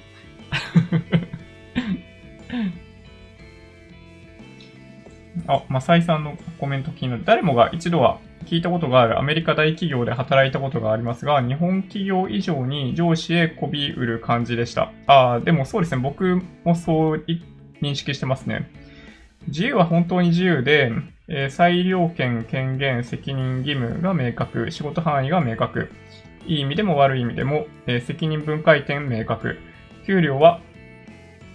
[5.46, 7.22] あ、マサイさんのコメント気になる。
[7.24, 14.92] 誰もが一度は聞いたことがあるアメリカ大企業で働いたことがありますが、日本企業以上に上司へこびうる感じでした。
[15.07, 16.00] ああ、でもそうですね。
[16.00, 17.24] 僕もそう
[17.81, 18.70] 認識してますね。
[19.48, 20.92] 自由は本当に自由で、
[21.29, 25.90] えー、裁量権、権限、責任、義務が明確、仕事範囲が明確。
[26.46, 29.59] いい意味でも悪い意味でも、えー、責任分解点明確。
[30.07, 30.61] 給料は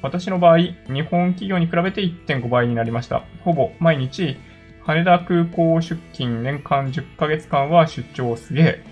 [0.01, 0.75] 私の場合、日
[1.09, 3.23] 本企業に比べて1.5倍になりました。
[3.43, 4.37] ほぼ毎日、
[4.83, 8.83] 羽田空港出勤年間10ヶ月間は出張すげえ。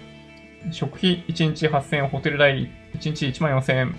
[0.72, 3.96] 食費1日8000円、ホテル代1日1万4000円。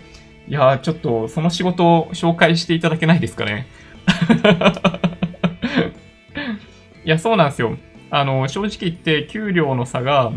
[0.48, 3.66] いやー、ちょっとその仕事を紹介していただけないですかね。
[7.04, 7.76] いや、そうなんですよ。
[8.10, 10.32] あの、正直言って給料の差が、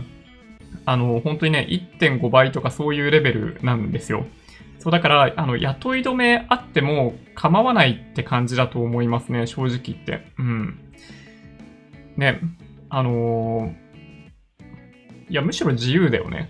[0.86, 4.25] あの、本当にね、1.5倍とかそういうレベルなんですよ。
[4.79, 10.27] そう、だから、あの、雇い止めあっても構わないって感じだと思いますね、正直言って。
[10.37, 10.79] うん。
[12.15, 12.39] ね、
[12.89, 16.49] あのー、いや、むしろ自由だよね。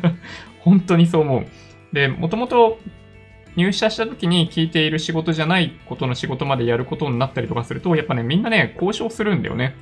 [0.60, 1.46] 本当にそう思う。
[1.92, 2.78] で、もともと
[3.56, 9.74] 入社した時に聞いている仕事じゃないことの仕事までやることになったりとかすると、やっぱね、みんなね、交渉するんだよね。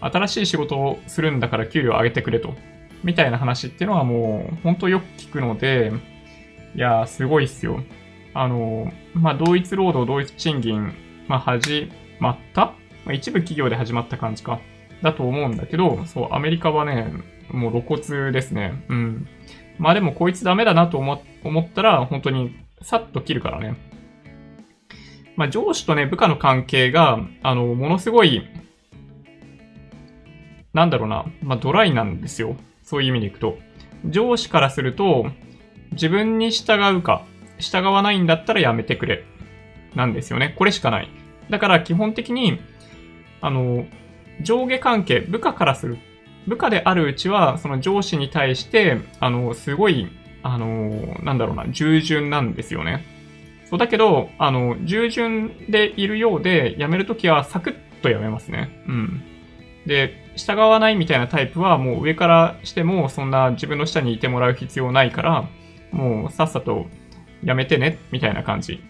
[0.00, 2.54] 新しい仕事をするんだから給料上げてくれと。
[3.04, 5.92] みたいな話っていうのはもう、本当よく聞くので、
[6.74, 7.82] いやー、すごいっすよ。
[8.34, 10.92] あの、まあ、同一労働、同一賃金、
[11.26, 12.66] まあ、始まった？
[13.04, 14.60] まあ、一部企業で始まった感じか。
[15.02, 17.12] だと思うんだけど、そう、アメリカはね、
[17.50, 18.84] もう露骨ですね。
[18.88, 19.28] うん。
[19.78, 23.76] まあでもこいつダメだなと思思ったら、本当にさっと切るからね。
[25.36, 28.42] まあ上司とね、部下の関係が、あの、ものすごい、
[30.74, 32.56] なんだろうな、まあドライなんですよ。
[32.82, 33.56] そういう意味でいくと。
[34.04, 35.30] 上司からすると、
[35.92, 37.24] 自分に従うか、
[37.58, 39.24] 従わないんだったらやめてくれ。
[39.94, 40.54] なんですよね。
[40.56, 41.08] これしかない。
[41.50, 42.60] だから基本的に、
[43.40, 43.86] あの、
[44.40, 45.98] 上下関係、部下からする、
[46.46, 50.08] 部下であるうちは、その上司に対して、あの、すごい、
[50.42, 53.04] あの、なんだろうな、従順なんですよね。
[53.68, 58.82] そうだけど、あの、従順でいるようで、辞めるときはサクッと辞めますね。
[58.86, 59.22] うん。
[59.86, 65.48] で、従わないみたいなタイプはもう上からしてもそんな自分の下にいてもらう必要ないから、
[65.90, 66.86] もうさっさと
[67.42, 68.80] やめてね、みたいな感じ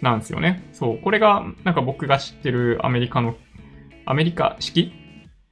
[0.00, 0.62] なんですよね。
[0.72, 0.98] そう。
[0.98, 3.36] これが、なんか僕が知ってるアメリカの、
[4.04, 4.92] アメリカ式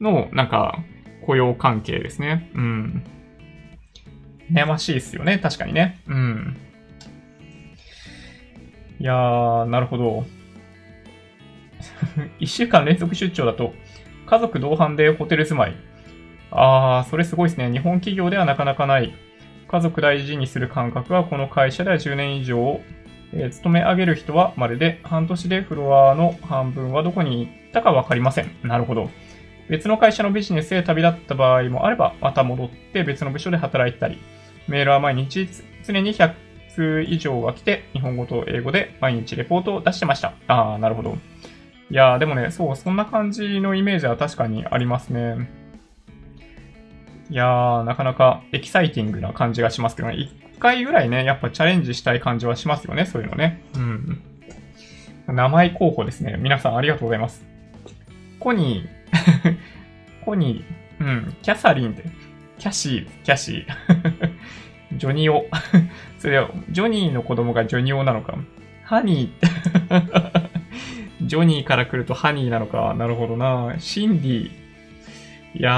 [0.00, 0.78] の、なんか、
[1.26, 2.50] 雇用関係ですね。
[2.54, 3.04] うん。
[4.50, 5.38] 悩ましいですよね。
[5.38, 6.00] 確かにね。
[6.08, 6.56] うん。
[8.98, 10.24] いやー、なるほど。
[12.40, 13.72] 一週間連続出張だと、
[14.26, 15.74] 家族同伴でホテル住まい。
[16.50, 17.70] あー、それすごいですね。
[17.70, 19.14] 日本企業ではなかなかない
[19.70, 22.80] 家族大事にする感覚はこの会社では10年以上、
[23.32, 28.50] えー、勤め上げる人はまるで半年でフロアの半分はどこに行ったかわかりません。
[28.64, 29.10] なるほど。
[29.68, 34.18] 別の会社のビジネスへ旅立った場合もあれば、また戻って別の部署で働いたり、
[34.66, 35.48] メールは毎日
[35.84, 36.34] 常に100
[36.74, 40.32] 通以上が来て、日本語と英語で毎日レポートを出してました。
[40.48, 41.16] ああ、なるほど。
[41.92, 45.59] いやー、でもね、そう、そんな感じのイメージは確かにありますね。
[47.30, 50.14] いやー、なかなかエキサイティングな感じがしますけどね。
[50.16, 53.62] 一回ぐらいね、やっぱチャレンジしたい感じはしますよね、そういうのね。
[53.76, 54.22] うん。
[55.28, 56.36] 名前候補ですね。
[56.38, 57.44] 皆さんありがとうございます。
[58.40, 59.56] コニー、
[60.24, 62.04] コニー、うん、キャサリンで、
[62.58, 64.30] キャシー、キャシー。
[64.98, 65.46] ジョニオ。
[66.18, 68.36] それはジョニーの子供がジョニオなのか。
[68.82, 70.50] ハニーって
[71.22, 72.92] ジョニーから来るとハニーなのか。
[72.94, 73.76] なるほどな。
[73.78, 74.50] シンディ。
[75.54, 75.72] いや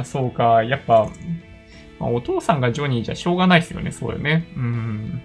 [0.00, 0.62] ー、そうか。
[0.62, 1.08] やっぱ、
[1.98, 3.90] まあ、お父さんがジョニーじゃしょうがないですよね。
[3.92, 4.46] そうよね。
[4.56, 5.22] うん。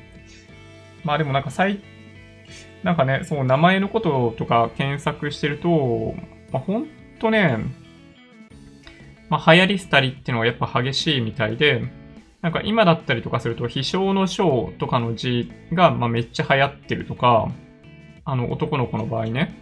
[1.04, 1.82] まあでもなんか最、
[2.84, 6.16] なんかね、そう、名前のこととか検索してると、
[6.52, 6.88] まあほん
[7.20, 7.58] とね、
[9.30, 11.84] まあ流行り廃りっていうのはやっぱ激しいみたいで、
[12.42, 17.50] なんか今だったりとかすると、飛翔の章とかの字が、まあ、めっちゃ流行ってるとか、
[18.26, 19.61] あの、男の子の場合ね。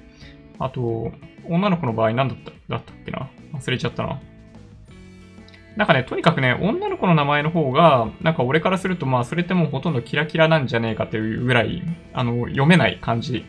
[0.59, 1.11] あと、
[1.45, 3.29] 女の子の場合何だっただったっけな？
[3.53, 4.19] 忘れちゃったな。
[5.75, 11.81] なんかね、とにかくね、女の子の名前の方が、なんか俺からすると、まあ、それってもうほとんどキラキラなんじゃねえかっていうぐらい、
[12.13, 13.45] あの、読めない漢字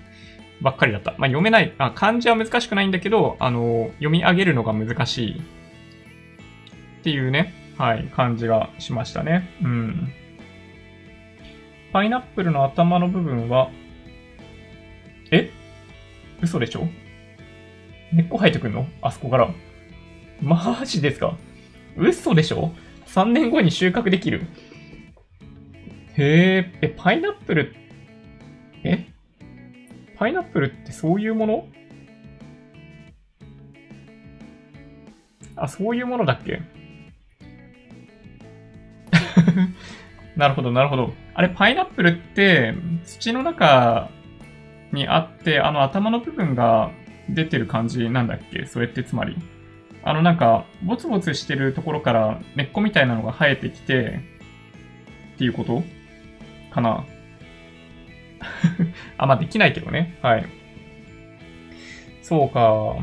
[0.61, 1.11] ばっかりだった。
[1.19, 9.51] まあ、読めない、あ漢字は難しくないんだけど、あの、読み上げるのが難しいっていうね、はい、感じがしましたね。
[9.63, 10.13] うん。
[11.93, 13.71] パイナップルの頭の部分は、
[15.33, 15.51] え？
[16.41, 16.87] 嘘でしょ？
[18.13, 18.87] 根っこ生えてくんの？
[19.03, 19.49] あそこから。
[20.43, 21.37] マジですか？
[21.97, 22.73] 嘘でしょ
[23.07, 24.47] ?3 年後に収穫できる？
[26.17, 27.75] へえ、え、パイナップル、
[28.85, 29.07] え？
[30.17, 31.69] パイナップルってそういうもの？
[35.57, 36.63] あ、そういうものだっけ？
[40.37, 41.13] なるほど、なるほど。
[41.35, 44.11] あれ、パイナップルって、土の中
[44.93, 46.91] にあって、あの頭の部分が
[47.35, 48.67] 出てる感じなんだっけ？
[48.67, 49.37] それってつまり。
[50.03, 54.21] あのなんか、ボツボツしてるところから根っこみたいなのが生えてきて、
[55.35, 55.83] っていうこと？
[56.73, 57.05] かな？
[59.19, 60.17] あ、まあ、できないけどね。
[60.23, 60.47] はい。
[62.23, 62.97] そうか。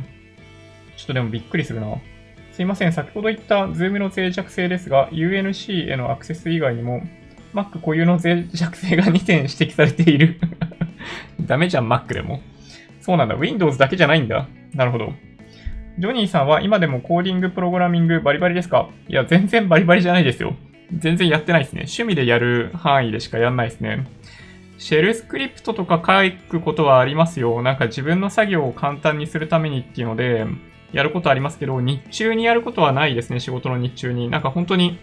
[0.96, 1.88] ちょっとでもびっくりするな。
[2.52, 2.94] すいません。
[2.94, 7.04] 先ほど言った Zoom の脆弱性ですが、UNC へのアクセス以外にも、
[7.54, 10.40] Mac 固有の脆弱性が2点指摘されている
[11.46, 12.42] ダメじゃん、Mac でも。
[13.08, 13.36] そうなんだ。
[13.36, 14.50] Windows だけじゃないんだ。
[14.74, 15.14] なるほど。
[15.98, 18.90] ジョニーさんは今でもコーディング、プログラミングバリバリですか？
[19.08, 20.58] いや、全然バリバリじゃないですよ。
[20.92, 21.84] 全然やってないですね。
[21.84, 24.06] 趣味でやる範囲でしかやんないですね。
[24.78, 27.62] シェルスクリプトとか書くことはありますよ。
[27.62, 30.46] なんか自分の作業を簡単にするためにっていうので、
[30.92, 34.30] やることありますけど、日中にやることはないですね、仕事の日中に。
[34.30, 35.00] なんか本当に、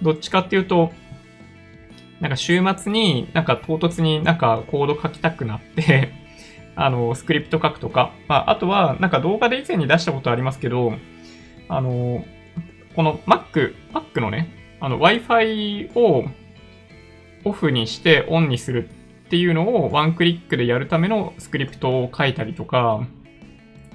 [0.00, 0.92] どっちかっていうと、
[2.20, 6.12] なんか週末になんか唐突になんかコード書きたくなって
[6.80, 10.92] あの、スクリプト書くとか、まあ、あとはなんか動画で以前に出したことありますけど、
[11.68, 12.24] あの、
[12.94, 16.24] この Mac、Mac のね、あの Wi-Fi を
[17.44, 18.88] オフにしてオンにする
[19.26, 23.04] っていうのをワンクリックでやるためのスクリプトを書いたりとか、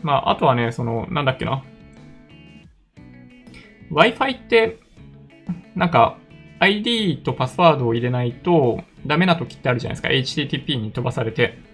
[0.01, 1.63] まあ、あとはね、その、なんだっけな。
[3.91, 4.79] Wi-Fi って、
[5.73, 6.17] なんか、
[6.59, 10.49] ID とパスワードを入れないとダメな時ってあるじゃないですか。
[10.49, 11.71] HTTP に飛ばされて。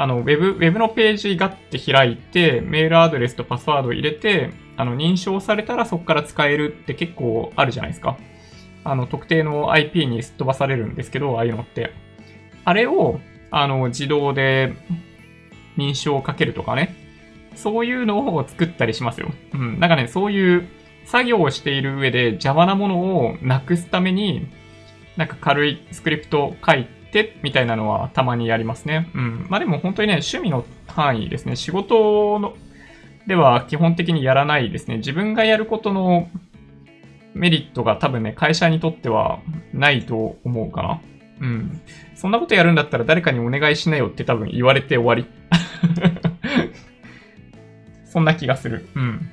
[0.00, 8.16] あの、ウェブ、ウェブのページガッて開いて、メールアドレスとパスワードを入れて、あの、認証されたらそこから使えるって結構あるじゃないですか。
[8.84, 11.90] あの、特定の IP にすっ飛ばされるんですけど、ああいうのって。
[12.64, 13.18] あれを、
[13.50, 14.72] あの、自動で
[15.76, 16.94] 認証をかけるとかね。
[17.56, 19.32] そういうのを作ったりしますよ。
[19.52, 19.80] うん。
[19.80, 20.68] なんかね、そういう
[21.06, 24.46] 作業をしている上で邪魔なものをなくすために、
[25.16, 29.10] なんか軽いスクリプトを書いてて、みたいなのはたまにやりますね。
[29.14, 29.46] うん。
[29.48, 31.56] まあでも本当にね、趣味の範囲ですね。
[31.56, 32.54] 仕事の、
[33.26, 34.98] では基本的にやらないですね。
[34.98, 36.28] 自分がやることの
[37.34, 39.40] メリットが多分ね、会社にとっては
[39.72, 41.00] ないと思うかな。
[41.40, 41.80] うん。
[42.14, 45.26] そんなことやるんだったら誰かにお願いしなよって多分言われて終わり。
[48.04, 48.88] そんな気がする。
[48.94, 49.30] うん。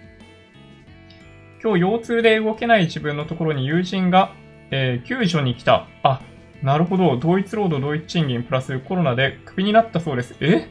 [1.63, 4.33] 今日腰痛で動けない自分のところに友人が、
[4.69, 5.87] えー、救助に来た。
[6.03, 6.21] あ、
[6.61, 7.17] なるほど。
[7.17, 10.35] 同一労働同一賃金プラスコロナでクビになったそうです。
[10.39, 10.67] え？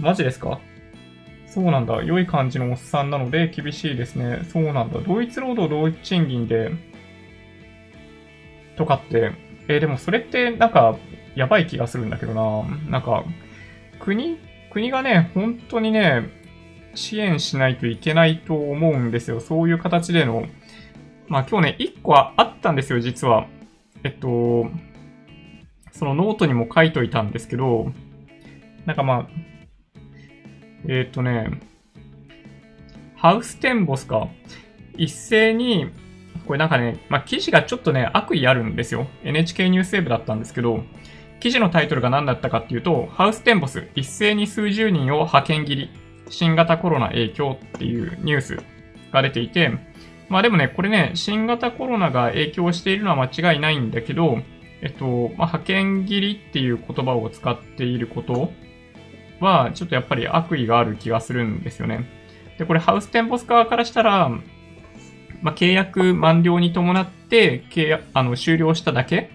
[0.00, 0.60] マジですか？
[1.46, 2.02] そうなんだ。
[2.02, 4.40] 良い感じのおっさんなので厳しいですね。
[4.52, 5.00] そうなんだ。
[5.00, 6.72] 同一労働同一賃金で、
[8.76, 9.32] とかって、
[9.68, 10.96] えー、でもそれってなんか
[11.34, 12.90] やばい気がするんだけどな。
[12.90, 13.24] なんか、
[14.00, 14.38] 国、
[14.70, 16.28] 国がね、本当にね、
[16.94, 19.40] 支援しないといけないと思うんですよ。
[19.40, 20.46] そういう形での。
[21.28, 23.46] まあ今日ね、1個はあったんですよ、実は。
[24.04, 24.68] えっと、
[25.98, 27.92] そのノートにも書いといたんですけど、
[28.86, 29.28] なんかまあ、
[30.88, 31.60] えっ、とね、
[33.16, 34.28] ハウステンボスか。
[34.96, 35.90] 一斉に、
[36.46, 39.08] これなんかね、まあ記事がちょっとね、悪意あるんですよ。
[39.24, 40.84] NHK ニュースウェブだったんですけど、
[41.40, 45.90] 記事のタイトルが何だったかっていうと、ハウステンボス、一斉に数十人を派遣切り。
[46.30, 48.58] 新型コロナ影響っていうニュース
[49.12, 49.72] が出ていて、
[50.28, 54.38] まあでもね、これね、新型コロナが影響しているのは間違いないんだけど、
[54.80, 58.52] えっと、まあ、派遣切りっていう言葉を使っていること
[59.40, 62.06] は、ちょっとやっぱり悪意がある気がするんですよね。
[62.58, 64.28] で、これハウステンボス側からしたら、
[65.40, 69.30] まあ、契約満了に伴って契約あの終了しただけ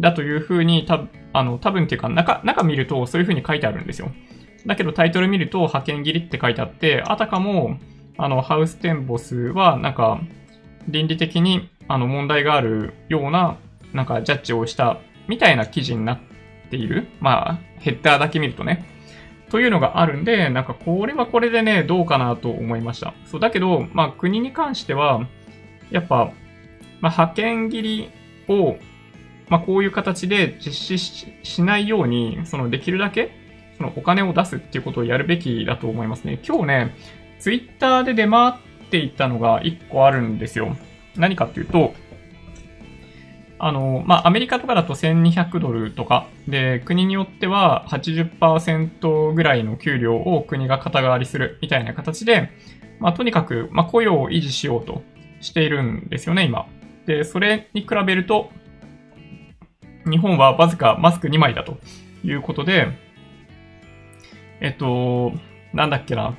[0.00, 4.10] だというふうに、たあの多分っていうか中、中見るとそういうふうに書いてあるんですよ。
[4.66, 7.78] だけどタイトル見ると派遣切りって書いてあって、あたかも、
[8.18, 10.20] あの、ハウステンボスは、なんか、
[10.88, 13.56] 倫理的に、あの、問題があるような、
[13.92, 16.18] なんか、ジャッジをしたみたいな記事になっ
[16.70, 17.08] ている。
[17.20, 18.84] まあ、ヘッダーだけ見るとね。
[19.52, 23.12] というのがあるんで、なんかこれはこれでね、どうかなと思いました。
[23.26, 25.28] そう、だけど、まあ国に関しては、
[25.90, 26.32] やっぱ、
[27.02, 28.10] まあ派遣切り
[28.48, 28.76] を、
[29.50, 30.98] まあこういう形で実施
[31.42, 33.30] しないように、そのできるだけ、
[33.76, 36.40] そのお金を出すっていうことをやるべきだと思いますね。
[36.42, 36.96] 今日ね、
[37.38, 38.54] ツイッターで出回っ
[38.90, 40.76] ていたのが1個あるんですよ。
[41.14, 41.92] 何かっていうと、
[43.64, 52.50] あの、まあ、アメリカとかだと1200ドルとか、で、国によっては80%ぐらいの給料を国が肩代わりするみたいな形で、
[52.98, 55.02] まあ、とにかく、まあ、雇用を維持しようと
[55.40, 56.66] しているんですよね、今。
[57.06, 58.50] で、それに比べると、
[60.10, 61.78] 日本はわずかマスク2枚だと
[62.24, 62.88] いうことで、
[64.60, 65.30] えっと、
[65.72, 66.34] なんだっけな。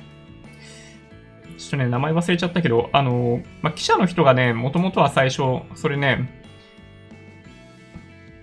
[1.56, 6.43] ちょっとね、名前忘れちゃったけど、あの、まあ、記者の人がね、もともとは最初、それね、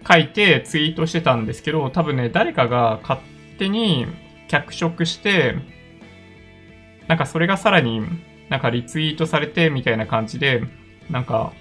[0.07, 3.19] 書いてツイートしてたんですけど、多分ね、誰かが勝
[3.57, 4.07] 手に
[4.47, 5.55] 脚色して、
[7.07, 8.01] なんかそれがさらに
[8.49, 10.61] なんかリツイートされてみたいな感じで、
[11.09, 11.53] なんか、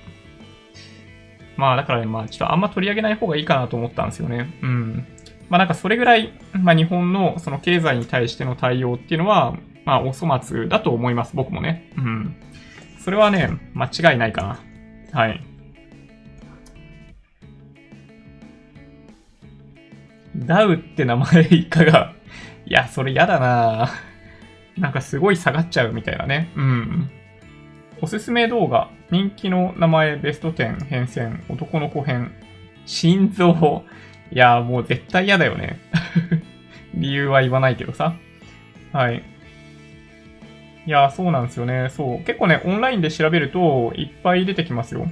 [1.57, 4.51] まあだからね、まあちょっとあんま取り上げない方がいいかなと思ったんですよね。
[4.63, 5.07] うん。
[5.49, 11.91] まあなんかそれぐらい、まあ日本のその経済に対しての対応っていうのは、まあお粗末だと思います、僕もね。
[11.97, 12.37] うん。
[12.99, 14.61] それはね、間違いないか
[15.13, 15.19] な。
[15.21, 15.45] はい。
[20.37, 22.15] ダウって名前いかが、
[22.67, 23.91] いや、それやだな
[24.79, 26.51] なんかすごい下がっちゃうみたいなね。
[26.57, 27.11] うん。
[28.01, 32.33] おすすめ動画、人気の名前ベスト10変遷、男の子編、
[32.87, 33.85] 心臓。
[34.33, 35.79] いや、もう絶対嫌だよね。
[36.95, 38.15] 理由は言わないけどさ。
[38.93, 39.23] はい。
[40.87, 41.89] いや、そうなんですよね。
[41.91, 42.25] そう。
[42.25, 45.07] 結構ね、オンラインで調べるといっぱい出てきますよ。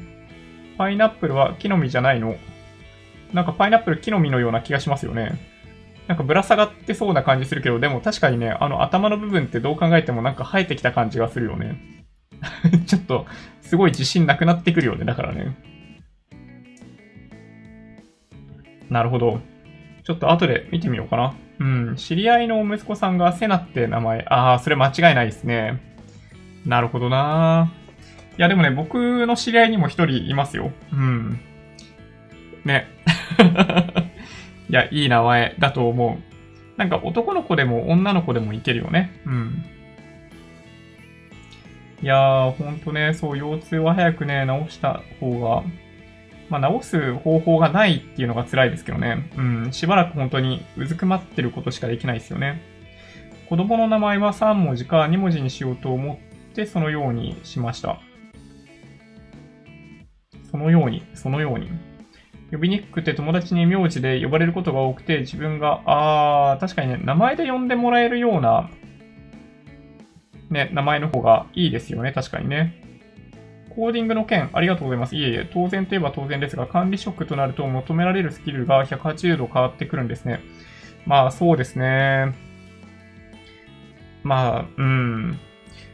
[0.79, 2.37] パイナップルは木の実じゃないの
[3.33, 5.39] なんかパイナップル木の実のような気がしますよね。
[6.07, 11.79] なんかぶら下がってそうな感じするけど、でも確かにね、あの頭の部分ってどう考えてもなんか生えてきた感じがするよね。
[12.87, 13.27] ちょっと、
[13.61, 15.57] すごい自信なくなってくるよね、だからね。
[18.89, 19.41] なるほど。
[20.03, 21.35] ちょっと後で見てみようかな。
[21.59, 21.97] うん。
[21.97, 24.25] 知り合いの息子さんがセナって名前。
[24.29, 25.83] ああ、それ間違いないですね。
[26.65, 27.71] なるほどな
[28.39, 30.73] いや、でもね、僕の知り合いにも一人いますよ。
[30.93, 31.41] うん。
[32.65, 32.87] ね。
[34.69, 36.79] いや、いい名前だと思う。
[36.79, 39.11] なんか男の子でも女の子でもいけるよね。
[39.27, 39.65] うん。
[42.01, 45.65] いやー、ほんとね、そう、腰痛は早くね、治した方が、
[46.49, 49.29] まあ、治す方法がないっていうのが辛いですけどね。
[49.37, 52.63] うん、しばらく本当にうずくまってることしかできないですよね。
[53.49, 56.21] 子供の名前は3文字か2文字にしようと思
[56.51, 58.01] ってそのようにしました。
[60.51, 61.69] そのように、そのように。
[62.51, 68.71] 呼びにくくて友達に名字で呼ばれることが多くて、自分が、あー、確かにね、名前で呼んでもらえるような、
[70.51, 72.83] ね、名前の方がいいですよね、確かにね。
[73.75, 75.15] コーディングの件、ありがとうございます。
[75.15, 80.41] いえいえ、当然といえば当然ですが、管理職となると求められるスキルが180度変わってくるんですね。
[81.07, 82.35] まあ、そうですね。
[84.23, 85.39] まあ、うん。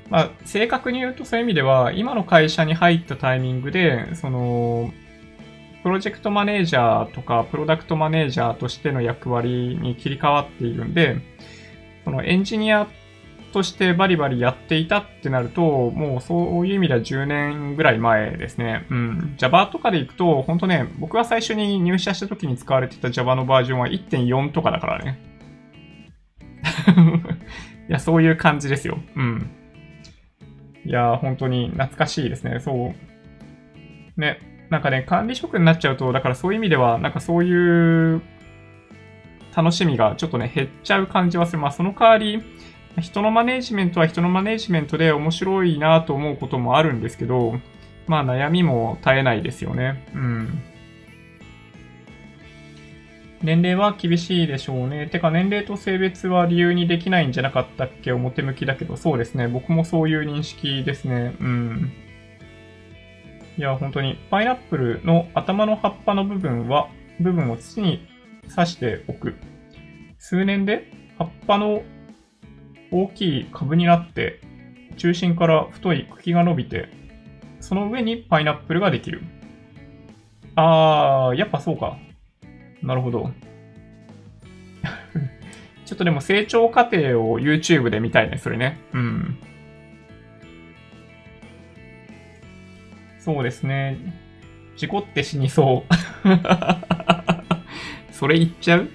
[0.09, 4.93] まあ、正確に言うとそういう意味では、今の会社に入ったタイミングで、その、
[5.85, 11.18] プロジェクトマネージャーとか、プロダクトマネージャーとしての役割に切り替わっているんで、
[12.07, 12.89] そのエンジニア
[13.53, 18.87] としてバリバリやっていたってなると、もうそういう意味では10年ぐらい前ですね。
[18.91, 19.35] うん。
[19.37, 25.20] Java とかで行くと、本当ね、僕が最初に入社した時に使われてた Java のバージョンは1.4とかだからね。
[27.91, 28.99] いや、そういう感じですよ。
[29.16, 29.51] うん。
[30.87, 32.59] いや、本当に懐かしいですね。
[32.59, 32.95] そ
[34.16, 34.20] う。
[34.20, 34.54] ね。
[34.71, 38.23] なんかね、管理職になっちゃうと、だからそういう意味では、なんかそういう
[39.55, 41.59] 楽しみがちょっとね、減っちゃう感じはする。
[41.59, 42.43] まあその代わり、
[43.01, 47.61] 人のマネジメントは人のマネジメントで面白いなと思うこともあるんですけど、
[48.07, 50.05] まあ悩みも絶えないですよね。
[50.15, 50.62] うん。
[53.43, 55.07] 年齢は厳しいでしょうね。
[55.07, 58.12] てか年齢と性別は理由にできないんじゃなかったっけ？
[58.12, 59.49] 表向きだけど、そうですね。
[59.49, 61.35] 僕もそういう認識ですね。
[61.41, 61.93] うん。
[63.57, 66.89] いや、本当に、パイナップルの頭の葉っぱの部分は、
[67.21, 68.07] 部分を土に
[68.55, 69.35] 刺しておく。
[70.19, 71.83] 数年で葉っぱの
[72.91, 74.41] 大きい株になって、
[74.97, 76.89] 中心から太い茎が伸びて、
[77.61, 79.23] その上にパイナップルができる。
[80.57, 81.97] あー、やっぱそうか。
[82.83, 83.31] なるほど。
[85.85, 88.79] ちょっとでも成長過程を YouTube で見たいね、それね。
[88.93, 89.39] うん。
[93.25, 93.97] そうですね。
[94.77, 95.95] 事故って死にそう。
[98.12, 98.91] それ言っちゃう？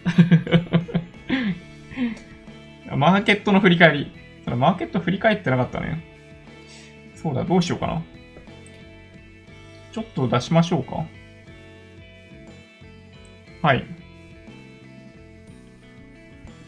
[2.95, 4.11] マーケットの振り返り。
[4.45, 6.03] マーケット振り返ってなかったね。
[7.15, 8.03] そうだ、どうしようかな。
[9.93, 11.05] ちょっと出しましょうか。
[13.63, 13.83] はい。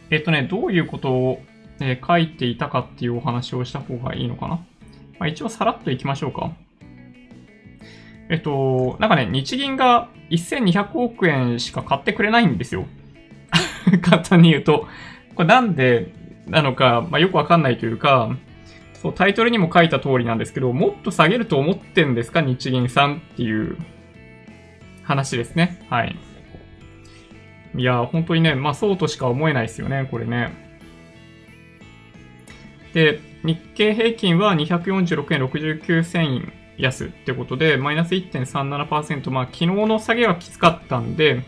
[0.09, 1.43] えっとね、どういうことを、
[1.80, 4.55] えー、書いていたかっていうお話をした方がいいのかな。
[5.20, 6.53] まあ、一応さらっといきましょうか。
[8.32, 12.86] えっと、なんかね、日銀が1200億円しか買ってくれないんですよ。
[14.01, 14.88] 簡単に言うと。
[15.36, 16.13] これなんで
[16.47, 18.34] なのか、まあ、よくわかんないというか、
[18.93, 23.77] そう、タイトルにも書いた通りなんですけど、もっと下げると思ってんですか日銀さんっていう
[25.03, 25.86] 話ですね。
[25.89, 26.15] はい。
[27.75, 30.53] いや、本当にね、まあそうとしか思えないですよね、これね。
[32.93, 41.43] で、日経平均は246円69銭安ってことで、マイナス1.37%、まあ昨日の下げはきつかったんで、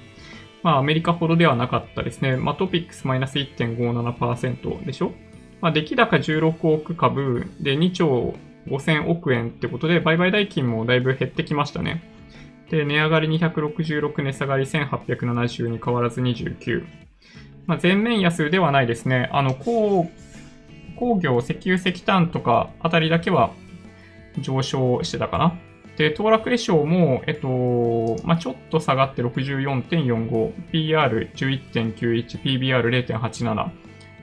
[0.61, 2.37] まあアメリカほどではなかったですね。
[2.37, 5.13] まあトピックスマイナス1.57%でしょ？
[5.61, 8.35] まあ出来高16億株で2兆
[8.67, 12.03] 5000億円ってことで、売買代金もだいぶ減ってきましたね。
[12.69, 16.85] で、値上がり266、値下がり1870に変わらず29。
[17.65, 19.29] まあ、全面安ではないですね。
[19.31, 20.09] あの、工、
[20.95, 23.51] 工業、石油、石炭とかあたりだけは
[24.39, 25.59] 上昇してたかな。
[25.97, 33.69] で、騰落レショも、えっと、まあ、ちょっと下がって64.45、PR11.91、PBR0.87。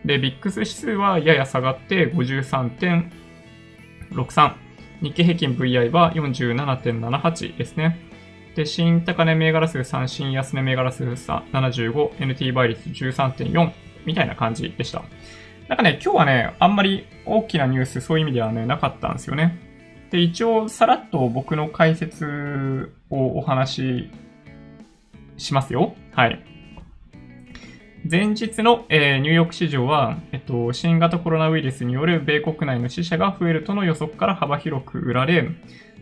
[0.04, 4.54] で、ビックス指数はやや下がって53.63。
[5.02, 7.98] 日経平均 VI は47.78ですね。
[8.56, 13.70] で、新高値銘柄数3、新安値銘柄数3、75、NT 倍率13.4
[14.04, 15.04] みたいな感じでした。
[15.68, 19.69] なんかね、今日はね、あんまり大きなニュース、そういう意味ではね、なかったんですよね。
[20.10, 24.08] で、一応、さらっと僕の解説をお話
[25.36, 25.94] ししますよ。
[26.12, 26.44] はい。
[28.10, 35.48] 前日の、えー、ニューヨーク市場は、えっと、新型コロナウイルスによる米国内の死者が増えるとの予測から幅広く売られ、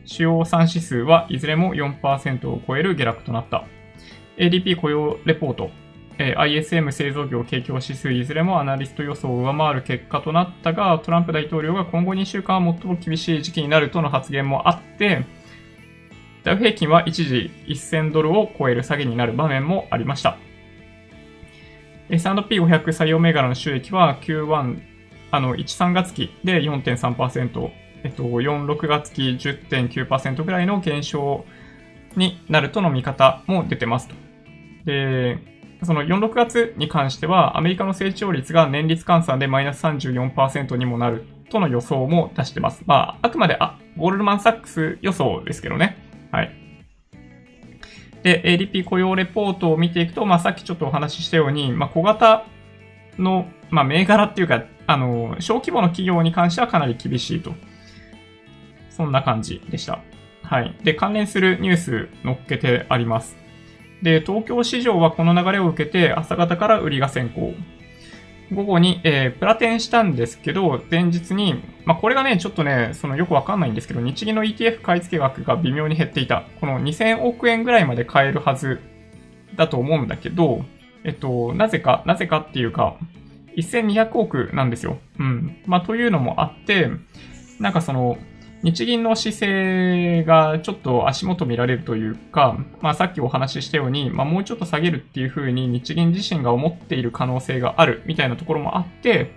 [0.04, 3.64] 主要3指数はいずれも4%を超える下落となった。
[4.38, 5.70] ADP 雇用レポート、
[6.18, 15.24] ISM 製造業景況指数いずれもアナリスト予想を上回る結果となったが、トランプ大統領が今後2週間は最も厳しい時期になるとの発言もあって、
[16.42, 20.38] ダウ平均は一時1000ドルを超える下げになる場面もありました。
[22.10, 24.80] S&P500 採用銘柄の収益は Q1、
[25.30, 27.70] あの、1、3月期で4.3%、
[28.02, 31.44] えっと、4、6月期10.9%ぐらいの減少
[32.16, 34.14] になるとの見方も出てますと。
[34.86, 42.82] で、その4、6月に関しては、アメリカの成長率が年率換算でマイナス34%にもなるとの予想も出してます。
[42.86, 45.96] まあ、あくまで、あ、ゴールドマンサックス予想ですけどね。
[46.32, 46.52] はい。
[48.22, 52.44] で、ADP 雇用レポートを見ていくと、まあ、さっきちょっとお話ししたように、まあ、小型
[53.16, 57.54] の、まあ、銘柄っていうか、あの、小規模の企業に関してはかなり厳しいと。
[58.90, 60.00] そんな感じでした。
[60.42, 60.76] はい。
[60.82, 63.36] で、関連するニュース載っけてあります。
[64.02, 67.54] で、東京市場はこの流れを受けて朝方から売りが先行。
[68.52, 76.44] 午後に、えー、プラテンしたんですけど、前日に、まあ、これがね、ちょっとね、そのよくわかんないんですけど、日銀の ETF 買い付け額が微妙に減っていた。
[76.60, 78.80] この2000億円ぐらいまで買えるはず
[79.56, 80.64] だと思うんだけど、
[81.04, 82.96] えっと、なぜか、なぜかっていうか、
[83.56, 84.98] 1200億なんですよ。
[85.18, 85.56] うん。
[85.66, 86.90] まあ、というのもあって、
[87.60, 88.16] なんかその、
[88.62, 99.30] 日銀の姿勢がちょっと足元見られるというか、まあさっきお話ししたように、まあもうちょっと下げるっていうふうに日銀自身が思っている可能性があるみたいなところもあって、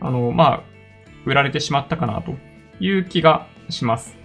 [0.00, 0.62] あの、まあ、
[1.26, 2.34] 売られてしまったかなと
[2.80, 4.16] いう気がします。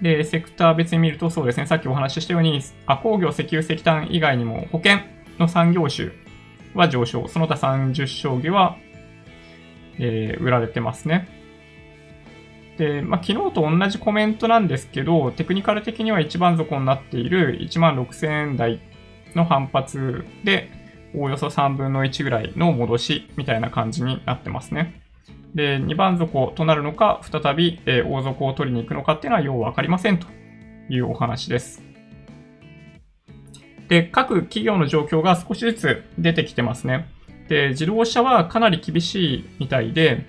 [0.00, 4.98] で、セクター別に見るとそうですね、さっきお話ししたように、あ工業、石油、石炭以外にも保険
[5.38, 6.10] の産業種
[6.74, 8.76] は上昇、その他30商業は、
[9.98, 11.39] えー、売られてますね。
[12.80, 18.80] で、まあ、昨日と同じコメントなんですけど、テクニカル的には一番底になっている1万6000円台
[19.34, 20.70] の反発で、
[21.14, 25.02] おおよそ3分の1ぐらいの戻しみたいな感じになってますね。
[25.54, 30.26] で、2番底となるのか、再び、え大底を取りに行くのかっていうのはようわかりませんと
[30.88, 31.82] いうお話です。
[33.88, 37.10] で、各企業の状況が少しずつ出てきてますね。
[37.50, 40.24] で、自動車はかなり厳しいみたいで、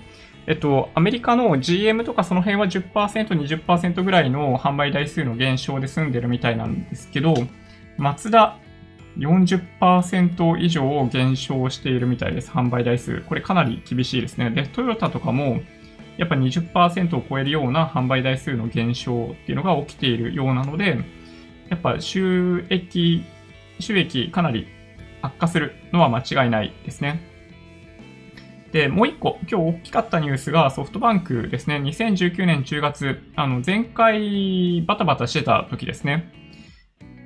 [0.47, 3.27] えっと、アメリカの GM とかその辺は10%、
[3.63, 7.35] 20%ぐらいの販売台数の減少で済んでるみたいなんですけど、
[7.97, 8.57] マツダ
[9.17, 13.21] 40%以上減少しているみたいです、販売台数。
[13.21, 14.49] これかなり厳しいですね。
[14.49, 15.61] で、トヨタとかも、
[16.17, 20.97] やっぱ20%を超えるような販売台数の減少っていうのが起きているようなので、
[21.69, 23.23] やっぱ収益、
[23.79, 24.67] 収益かなり
[25.21, 27.30] 悪化するのは間違いないですね。
[28.71, 31.77] で、もう一個、今日大きかったニュースがソフトバンクですね。
[31.77, 36.31] 2019年10月、あの、前回バタバタしてた時ですね。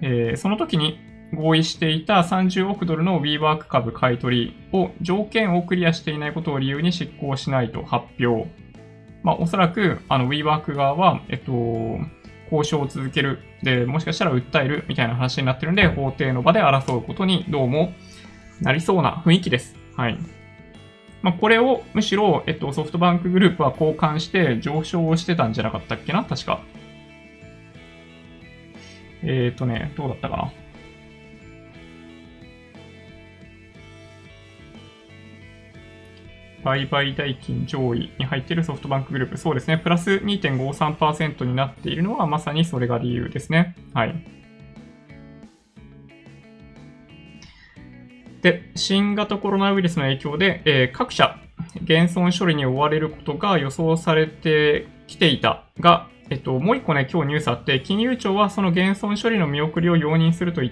[0.02, 1.00] えー、その時に
[1.34, 8.50] 合意していた30億ドルの WeWork 株買い取りを条件をクリアしていないことを理由に執行しないと発表。
[9.24, 11.52] まあ、おそらく、あの、WeWork 側は、えっと、
[12.52, 13.40] 交渉を続ける。
[13.64, 17.94] で、もしかしたら訴えるみたいな話になってるんで、法廷の場で争うことにどうも
[18.62, 19.76] なりそうな雰囲気です。
[19.96, 20.18] はい。
[21.26, 26.24] まあ、これをむしろ、えっと、ソフトバンクグループは交換して上昇してたんじゃなかったっけな？
[26.24, 26.62] 確か。
[29.24, 30.52] えっ、ー、とね、どうだったかな？
[36.64, 39.38] 売買代金上位に入っているソフトバンクグループ。
[39.38, 39.80] そうですね。
[39.80, 43.76] プラス2.53%になっているのはまさにそれが理由ですね。
[43.96, 44.14] はい。
[48.46, 51.40] で、新型コロナウイルスの影響で、えー、各社、
[51.82, 60.72] 減損処理に追われることが予想されてきていたが、えっと、もう一個ね、今日ニュースあって、金融庁はその減損処理の見送りを容認するといっ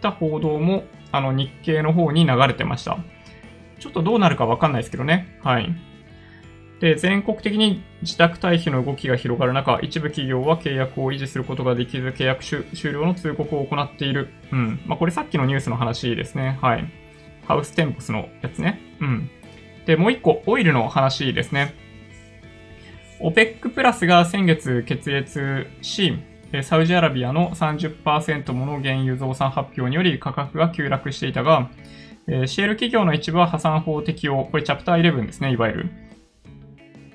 [0.00, 2.96] た報道も、あの、日経の方に流れてました。
[3.78, 5.38] ちょっとどうなるかわかんないですけどね。
[5.42, 5.68] はい。
[6.80, 14.30] で、全国的に自宅退避の動きが広がる中、一部企業は契約を維持することができず、契約終了の通告を行っている。
[14.50, 14.80] うん。
[14.86, 16.58] まあ、これさっきのニュースの話ですね。
[16.62, 17.01] はい。
[17.46, 18.80] ハウステンポスのやつね。
[19.00, 19.30] うん。
[19.86, 21.74] で、もう一個、オイルの話ですね。
[23.20, 26.18] OPEC プラスが先月決裂し、
[26.62, 31.70] サウジアラビアの30%もの原油増産発表により価格が急落していたが、
[32.26, 35.90] シェール企業の一部は破産法適用、これチャプター11ですね、いわゆる。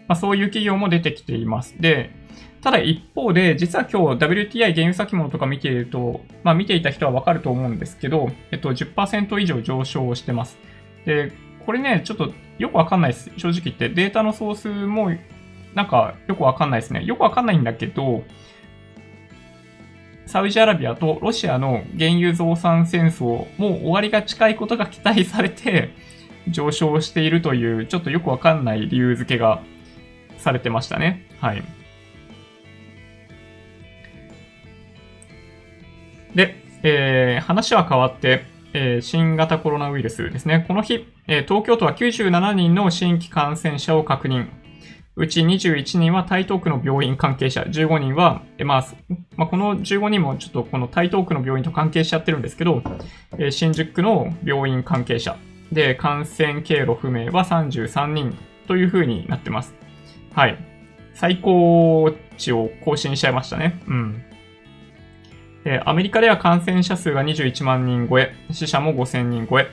[0.08, 1.76] まあ、そういう企業も出てきています。
[1.80, 2.12] で、
[2.68, 10.57] ただ一方で、実は今日 WTI 原油先物とか見ていると、まあ見ていた人はわかると思うんですけど、えっと10%以上上昇してます。
[11.05, 11.32] で、
[11.65, 13.32] これね、ちょっとよくわかんないです。
[13.38, 13.88] 正直言って。
[13.88, 15.13] データのソースも
[15.76, 17.05] なんかよくわかんないですね。
[17.05, 18.26] よくわかんないんだけど、
[20.26, 25.93] サウジアラビアとロシアの原油増産戦争も終わりが近いことが期待されて
[26.49, 29.63] 上昇しているというちょっとよくわかんない理由付けが
[30.38, 31.26] されてましたね。
[31.39, 31.77] はい。
[36.38, 40.64] で、えー、話は変わって、えー、新型コロナウイルスですね。
[40.68, 44.46] この日、えー、東京都は97人の新規感染者を確認。
[45.16, 48.88] うち21人は台東区の病院関係者、15人は、えまあ、
[49.36, 52.84] まあ、この15人もちょっとこの台東区の病院と関係しちゃってるんですけど、
[53.40, 55.36] え新宿区の病院関係者
[55.72, 59.74] で感染経路不明は33人という風になってます。
[60.36, 60.64] はい。
[61.16, 63.82] 最高値を更新しちゃいましたね。
[63.88, 64.24] うん。
[65.70, 69.68] えアメリカでは感染者数が21万人超え、死者も5000人超え、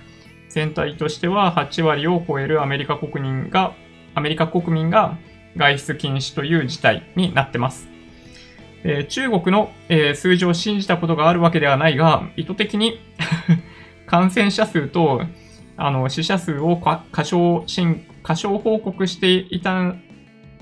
[0.48, 3.74] 全体としては8割を超えるアメリカ国民が、
[4.16, 5.16] アメリカ国民が
[5.56, 7.88] 外出禁止という事態になってます。
[8.82, 12.98] えー、中国の、えー、数字を信じたことがあるわけではないが、意図的に
[14.06, 15.22] 感染者数と
[15.76, 17.64] あの死者数を過小
[18.24, 19.94] 過小報告していた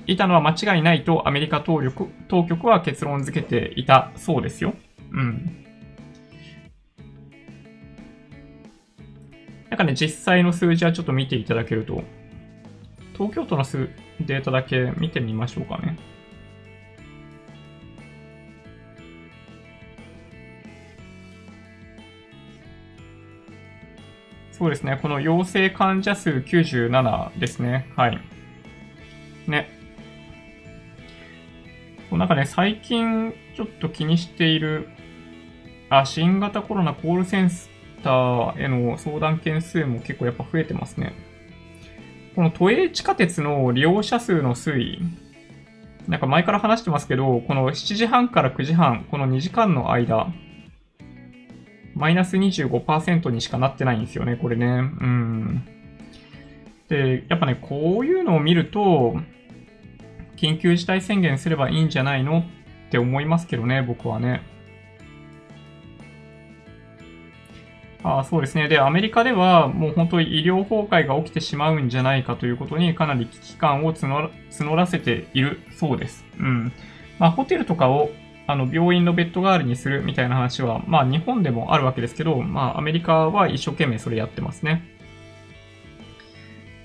[0.06, 4.74] いたのは間違いないとアメリカ当局当局は結論付けていたそうですよ。
[5.12, 5.64] うん。
[9.70, 12.02] なんかね、実際の数字はちょっと見ていただけると、
[13.14, 13.88] 東京都の数
[14.20, 15.98] データだけ見てみましょうかね。
[24.52, 24.98] そうですね。
[25.02, 27.90] この陽性患者数97ですね。
[27.96, 28.18] はい。
[29.48, 29.68] ね。
[32.12, 34.88] なんかね、最近ちょっと気にしている、
[35.98, 37.50] あ、新型コロナコールセン
[38.02, 41.12] ターへの相談件数も結構やっぱ増えてますね。
[42.34, 45.02] この都営地下鉄の利用者数の推移、
[46.08, 50.32] なんか前から話してますけど、この7時半から9時半、この2時間の間、
[51.94, 54.66] マイナス25%にしかなってないんですよね、これね。
[54.66, 55.62] うん。
[56.88, 59.20] で、やっぱね、こういうのを見ると、
[60.36, 64.42] 緊急事態宣言すればいいんじゃないのって思いますけどね、僕はね。
[68.04, 68.68] あそうですね。
[68.68, 76.24] で、アメリカではもう本当に医療崩壊が起きてしまうんじゃないかということにかなり危機感を募らせているそうです。
[76.38, 76.72] うん。
[77.18, 78.10] まあ、ホテルとかを
[78.46, 84.82] あの病院のベッド代わりにするみたいな話は、まあ日本でもあるわけですけど、まあアメリカは一生懸命それやってますね。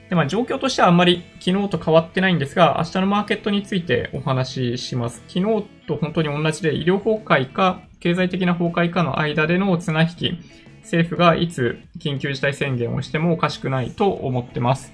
[0.09, 5.24] で、まあ状況としてはあんまり昨日と変わってないんですが、明日のマーケットについてお話しします。
[5.28, 10.39] 昨日と本当に同じで医療崩壊か経済的な崩壊かの間での綱引き、
[10.88, 14.93] 政府がいつ緊急事態宣言をしてもおかしくないと思ってます。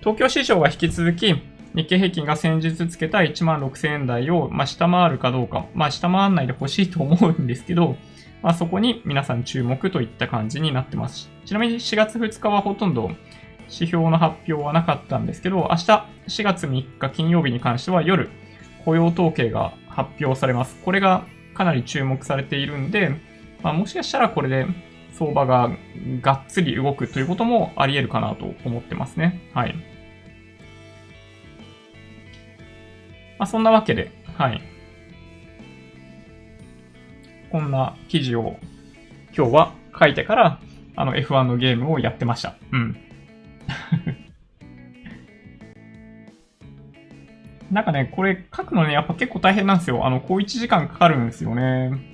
[0.00, 1.34] 東京市場は引き続き
[1.72, 7.96] 日経平均が先日つけた1万6000円台を、まあ、下回るかどうか、まあ、下回らないでほしいと思うんですけど、
[8.42, 11.30] まあ、そこに皆さん注目といった感じになってます。
[11.44, 13.12] ちなみに4月2日はほとんど
[13.68, 18.30] 指標の発表はなかったんですけど、明日4月3日金曜日に関しては夜
[18.84, 20.76] 雇用統計が発表されます。
[20.84, 21.24] これが
[21.54, 23.14] かなり注目されているんで、
[23.62, 24.66] まあ、もしかしたらこれで
[25.20, 25.70] 相場が
[26.22, 29.50] がっつり動くということもあり得るかなと思ってますね。
[29.52, 29.74] はい。
[33.38, 34.62] まあ、そんなわけで、はい。
[37.52, 38.56] こんな記事を
[39.36, 40.58] 今日は書いてから、
[40.96, 42.56] あの F1 のゲームをやってました。
[42.72, 42.96] うん。
[47.70, 50.06] なんかね、これ書くのね、やっぱ結構大変なんですよ。
[50.06, 52.09] あの、こう1時間かかるんですよね。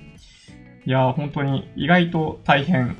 [0.87, 2.95] いや本当に意外と大変。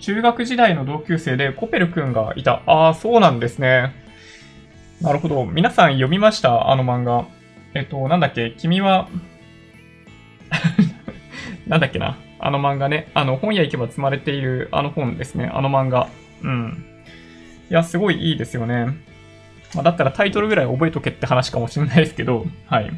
[0.00, 2.64] 中学時代の同級生でコペル君がいた。
[2.66, 3.94] ああ、そうなんですね。
[5.00, 5.44] なるほど。
[5.46, 6.70] 皆さん読みました？
[6.72, 7.28] あの漫画。
[7.74, 8.50] えっと、なんだっけ？
[8.58, 9.08] 君は
[11.68, 12.18] なんだっけな？
[12.40, 13.12] あの漫画ね。
[13.14, 15.48] あの、本屋行けば積まれているあの本ですね。
[15.54, 16.08] あの漫画。
[16.42, 16.84] うん。
[17.70, 18.86] いや、すごいいいですよね。
[19.72, 22.90] まあ、だったらタイトルぐらい覚えとけって話かもしれないですけど、はい。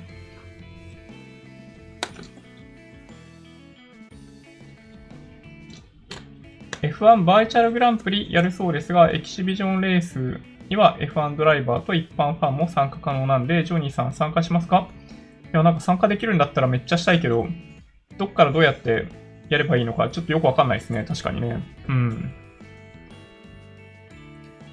[6.99, 14.89] F1 バーチャルグランプリやるそうですが、エキシビジョンレースには F1 ドライバーと一般ファンも参加可能なんで、ジョニーさん参加しますか？
[15.53, 17.47] いや、なんか参加できるんだったらめっちゃしたいけど、
[18.19, 19.07] どっからどうやって
[19.49, 21.05] やればいいのかちょっとよくわかんないですね。
[21.07, 21.63] 確かにね。
[21.89, 22.33] うん。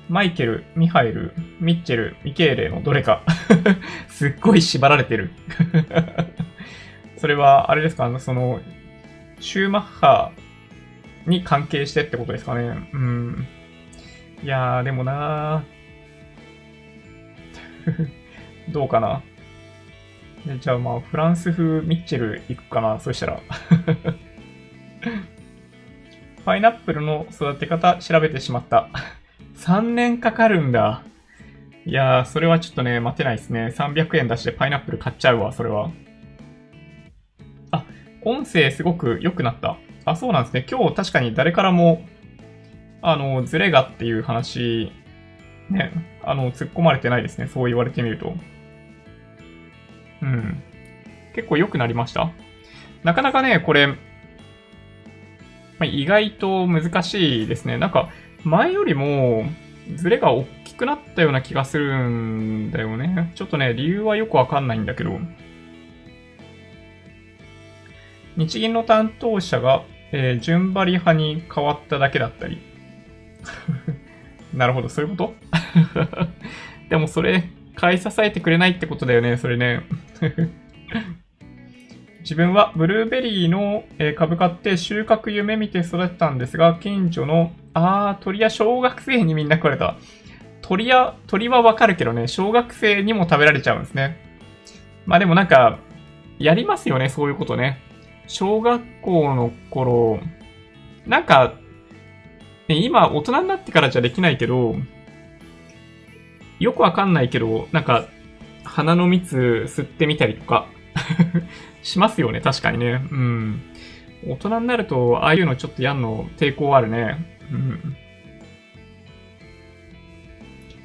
[0.10, 3.24] マイケル、ミハエル、ミッチェル、ミケーレのどれか
[4.08, 5.32] すっごい縛られてる
[7.18, 8.06] それは、あれですか？
[8.06, 8.60] あの、その、
[9.40, 10.32] シューマッハ
[11.26, 12.90] に関係してってことですかね。
[12.94, 13.48] うん。
[14.44, 19.22] いやー、でもなー どうかな。
[20.60, 23.00] じゃあまあ、フランス風ミッチェル行くかな。
[23.00, 23.40] そしたら
[26.46, 28.90] パイナップルの育て方調べてしまった。
[29.56, 31.02] 3年かかるんだ。
[31.88, 33.74] いやー、それはちょっとね、待てないですね。
[33.76, 35.90] 300円出してパイナップル買っちゃうわ、それは。
[37.72, 37.84] あ、
[38.24, 39.78] 音声すごく良くなった。
[40.06, 40.66] あ、そうなんですね。
[40.70, 42.06] 今日確かに誰からも、
[43.02, 44.92] あの、ズレがっていう話、
[45.70, 45.92] ね、
[46.24, 47.48] あの、突っ込まれてないですね。
[47.48, 48.36] そう言われてみると。
[50.22, 50.64] うん。
[51.34, 52.32] 結構良くなりました
[53.04, 53.88] なかなかね、これ、
[55.80, 57.78] ま、意外と難しいですね。
[57.78, 58.10] なんか、
[58.44, 59.46] 前よりも、
[59.96, 63.32] ズレが大きくなったような気がするんだよね。
[63.36, 65.20] ちょっとね、理由はよくわかんないんだけど。
[68.38, 69.84] 日銀の担当者が
[70.18, 72.58] えー、順張り派に変わっただけだったり。
[74.56, 75.36] なるほど、そういうこと？
[76.90, 79.82] でもそれ、買い支えてくれないってことだよね、それね。
[82.22, 83.84] 自分はブルーベリーの
[84.16, 89.98] 株買って収穫夢見て育てたんですが、近所の、あー、鳥や小学生にみんな食われた。
[90.62, 94.18] 鳥や、鳥はわかるけどね、小学生にも食べられちゃうんですね。
[95.06, 95.78] まあでもなんか、
[96.40, 97.82] やりますよね、そういうことね。
[98.28, 100.20] 小学校の頃、
[101.06, 101.54] なんか、
[102.68, 104.76] ね、今大人になってからじゃできないけど、
[106.60, 108.08] よくわかんないけど、なんか、
[108.64, 110.68] 鼻の蜜吸ってみたりとか
[111.84, 113.02] しますよね、確かにね。
[113.12, 113.62] うん。
[114.28, 117.18] 大人になると、ああいうのちょっとやんの抵抗あるね。
[117.52, 117.96] うん。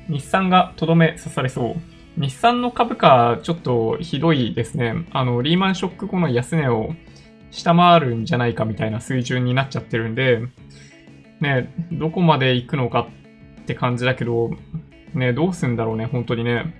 [0.08, 2.20] 日産がとどめ刺されそう。
[2.20, 5.06] 日産の株価、ちょっとひどいですね。
[5.12, 6.94] あの、リーマンショック後の安値を
[7.50, 10.40] 下回るんじゃないかみたいな水準になっちゃってるんで、
[11.40, 13.08] ね、どこまで行くのか
[13.62, 14.50] って感じだけど、
[15.14, 16.74] ね、どうすんだろうね、本当にね。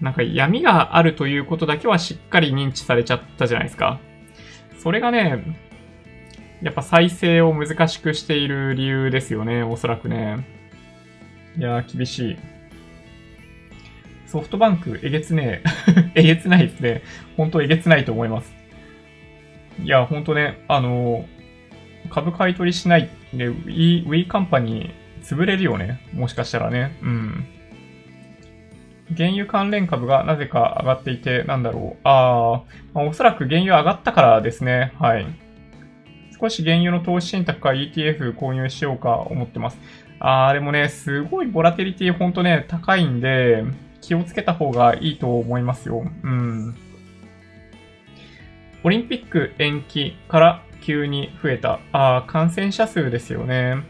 [0.00, 4.00] なんか闇があるということだけはしっかり認知されちゃったじゃないですか。
[4.78, 5.42] それがね、
[6.60, 10.46] やっぱ再生を難しくしている理由ですよね、おそらくね。
[11.56, 12.36] いやー、厳しい。
[14.26, 16.12] ソフトバンク、えげつねえ。
[16.20, 17.02] えげつないですね。
[17.36, 18.52] 本当えげつないと思います。
[19.82, 21.26] いや、本当ね、あの、
[22.10, 26.00] 株買い取りしないで、ウィー、ウィーカンパニー潰れるよね。
[26.12, 26.96] もしかしたらね。
[27.02, 27.46] うん。
[29.16, 32.00] 原油関連株がなぜか上がっていて、なんだろう。
[32.04, 32.62] ああ、
[32.94, 34.92] まあ、おそらく原油上がったからですね。
[34.98, 35.26] はい。
[36.40, 39.78] 少し原油の投資信託か ETF 購入しようか思ってます。
[40.20, 43.64] ああ、でもね、すごいボラテリティほんとね、高いんで、
[44.00, 46.04] 気をつけた方がいいと思いますよ。
[46.22, 46.74] うん。
[48.84, 51.80] オリンピック延期から急に増えた。
[51.92, 53.82] ああ、感染者数ですよね。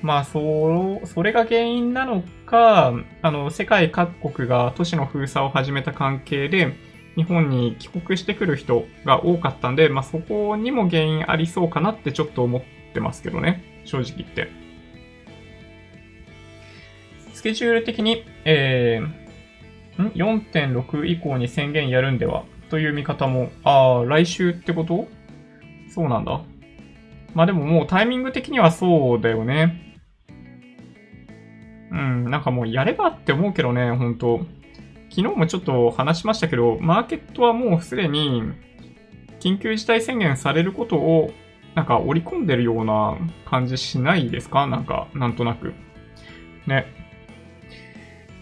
[0.00, 6.76] まあ、そう、それが原因なのか、あの、世界各国が都市の封鎖を始めた関係で、
[7.16, 12.62] 日本に帰国してくる人が多かったんで、まあ、そこにも原因ありそうかなってちょっと思っ
[12.94, 13.82] てますけどね。
[13.84, 14.48] 正直言って。
[17.32, 22.44] スケジュール的に、えー、ん ?4.6 以降に宣言やるんでは？
[22.70, 25.08] という見方も、ああ、来週ってこと？
[25.88, 26.40] そうなんだ。
[27.34, 29.96] まあでももうタイミング的にはそうだよね。
[31.90, 34.38] うん、なんかもうやればって思うけどね、本当
[35.10, 38.42] 昨日もちょっと話しましたけど、マーケットはもうすでに
[39.40, 41.30] 緊急事態宣言されることを
[41.74, 43.16] なんか織り込んでるような
[43.46, 44.66] 感じしないですか？
[44.66, 45.72] なんか、なんとなく。
[46.66, 46.97] ね。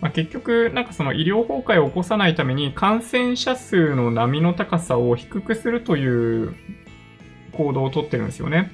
[0.07, 6.55] まあ、結局、なんかその医療崩壊を起こさないために感染者数の波の高さを低くするという
[7.53, 8.71] 行動をとってるんですよね。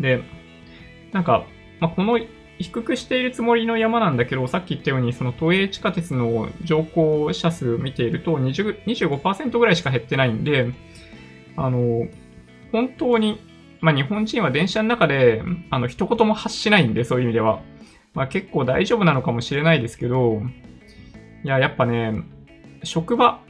[0.00, 0.22] で、
[1.12, 1.44] なんか、
[1.80, 2.18] まあ、この
[2.58, 10.70] 低くしているつもりの山なんだけど、さっき言ったように、その都営地下鉄の乗降者数を見ていると20、25%ぐらいしか減ってないんで、
[11.56, 12.06] あの、
[12.72, 13.38] 本当に、
[13.82, 17.60] まあ、日本人は電車の中で、あの、一言も発しないんで、そういう意味では。
[18.14, 20.42] まあ、結構大丈夫なのかもしれないですけど、
[21.44, 22.22] いや、やっぱね、
[22.84, 23.40] 職場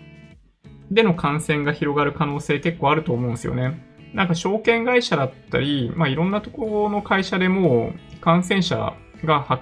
[0.90, 3.86] での感染が広がる可能性結構あると思うんですよね。
[4.14, 8.94] なんか証券会社だったり、まあ、いろんなところの会社でも感染者
[9.24, 9.60] が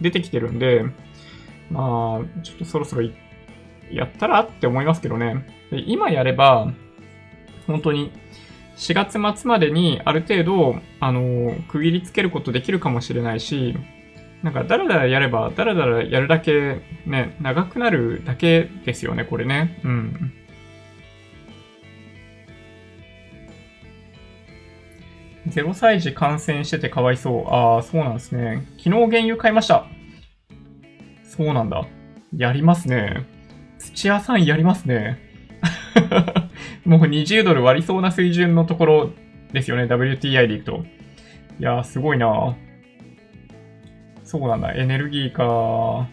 [0.00, 0.84] 出てきてるんで、
[1.70, 3.08] まあ、ちょっとそろそろ
[3.90, 5.46] やったらって思いますけどね。
[5.70, 6.72] で今やれば、
[7.66, 8.12] 本当に
[8.76, 13.74] 4月末までにある程度、あの、区切りつけることできるかもしれないし、
[14.42, 19.80] なんか、だらだらやれば、だらだらやるだけ、ね、長くなるだけですよね、これね。
[19.84, 20.32] うん。
[25.48, 27.48] 0歳児感染しててかわいそう。
[27.48, 28.66] ああ、そうなんですね。
[28.78, 29.86] 昨日原油買いました。
[31.24, 31.86] そうなんだ。
[32.36, 33.26] やりますね。
[33.78, 35.18] 土屋さんやりますね。
[36.84, 39.10] もう20ドル割りそうな水準のところ
[39.52, 39.84] ですよね。
[39.84, 40.84] WTI でいくと。
[41.58, 42.56] いやー、すごいな
[44.26, 44.72] そうなんだ。
[44.72, 46.08] エネルギーか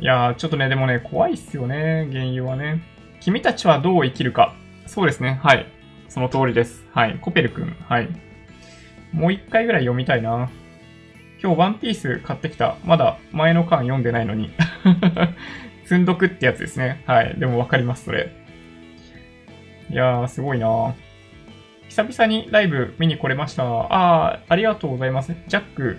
[0.00, 2.08] いやー、ちょっとね、でもね、怖いっすよね。
[2.10, 2.82] 原油はね。
[3.20, 4.54] 君たちはどう生きるか。
[4.86, 5.38] そうですね。
[5.42, 5.66] はい。
[6.08, 6.82] その通りです。
[6.92, 7.18] はい。
[7.20, 7.76] コペル君。
[7.86, 8.08] はい。
[9.12, 10.50] もう一回ぐらい読みたいな。
[11.42, 12.78] 今日ワンピース買ってきた。
[12.86, 14.50] まだ前の巻読んでないのに。
[15.84, 17.02] 積んどくってやつですね。
[17.06, 17.34] はい。
[17.38, 18.32] でもわかります、それ。
[19.90, 20.94] いやー、すごいな
[21.90, 23.62] 久々にライブ見に来れました。
[23.64, 25.34] あー、ありがとうございます。
[25.46, 25.98] ジャック、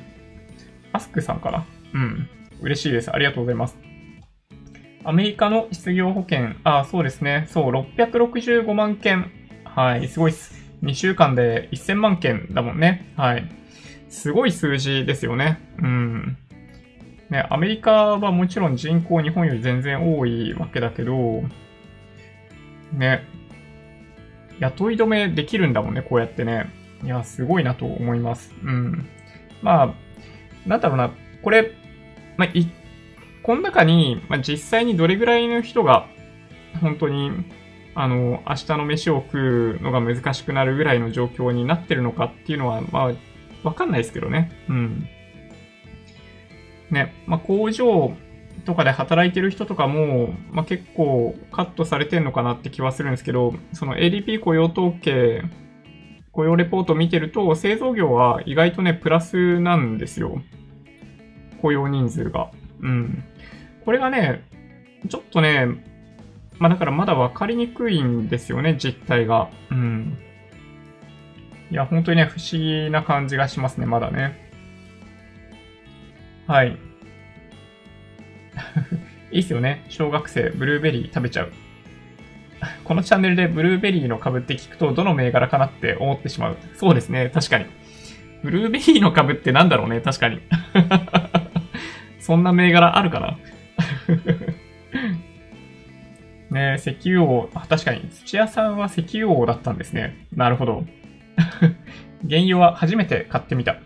[0.96, 1.66] アスクさんかな？
[1.94, 2.30] うん。
[2.62, 3.12] 嬉しいです。
[3.12, 3.78] ありがとうございます。
[5.04, 7.46] アメリカの失業保険、あ、そうですね。
[7.50, 9.30] そう、665万件。
[9.66, 10.56] はい、すごいっす。
[10.82, 13.14] 2週間で1000万件だもんね。
[13.16, 13.48] はい。
[14.10, 15.60] すごい数字ですよね。
[15.80, 16.38] うん。
[17.30, 21.44] ね、アメリカはもちろん人口日本より全然多いわけだけど、
[22.94, 23.26] ね、
[24.60, 26.72] 雇い止めできるんだもんね、こうやってね。
[27.04, 28.54] いや、すごいなと思います。
[28.64, 29.08] うん。
[29.62, 29.94] まあ、
[30.66, 31.12] なんだろうな、
[31.42, 31.72] これ、
[32.38, 32.68] まあ、い、
[33.44, 36.08] この中に、まあ、実際にどれぐらいの人が、
[36.82, 37.32] 本当に、
[37.94, 43.14] あの、明日の飯を食うのが難しくなるぐらいの状況になってるのかっていうのは、まあ、
[43.64, 44.52] わかんないですけどね。
[44.68, 45.08] うん。
[46.92, 48.14] ね、まあ、工場
[48.66, 55.44] とかで働いてる人とかも、まあ、結構カットされてんのかなって気はするんですけど、その ADP 雇用統計、
[56.36, 60.42] 雇用レポートを見てると、製造業は意外とね、プラスなんですよ。
[61.62, 62.52] 雇用人数が。
[62.82, 63.24] うん。
[63.86, 64.44] これがね、
[65.08, 65.66] ちょっとね、
[66.58, 69.50] まあだからまだ分かりにくいんですよね、実態が。
[69.72, 70.18] うん。
[71.72, 74.52] いや、本当にね、不思議な感じがしますね、まだね。
[76.48, 76.78] はい。
[79.32, 79.86] いいっすよね。
[79.88, 81.54] 小学生、ブルーベリー食べちゃう。
[82.84, 86.58] このチャンネルでブルーベリーの株って聞くと、どの銘柄かなって思ってしまう。
[86.76, 87.66] そうですね、確かに。
[88.44, 90.40] ブルーベリーの株ってなんだろうね、確かに。
[92.20, 93.38] そんな銘柄あるかな？
[96.52, 100.26] ね石油王、あ確かに土屋さんは石油王だったんですね。
[100.36, 100.86] なるほど。
[102.30, 103.78] 原油は初めて買ってみた。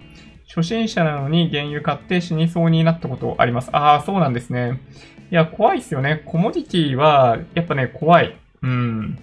[0.47, 3.69] 初心者なのに原油買って死にそうになったことあります。
[3.71, 4.79] ああ、そうなんですね。
[5.31, 6.23] いや、怖いっすよね。
[6.25, 8.38] コモディティは、やっぱね、怖い。
[8.61, 9.19] うん。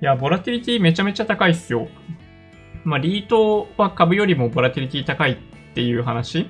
[0.00, 1.88] いや、ボラティリティめちゃめちゃ高いっすよ。
[2.84, 5.36] まあ、リートは株よりもボラティリティ高いっ
[5.74, 6.48] ていう話。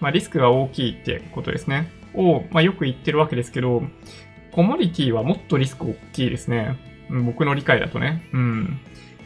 [0.00, 1.90] まあ、リスクが大きいってことですね。
[2.14, 3.82] を、まあ、よく言ってるわけですけど、
[4.52, 6.78] コモディティはもっとリスク大きいですね。
[7.10, 8.28] 僕の理解だとね。
[8.32, 8.80] うん。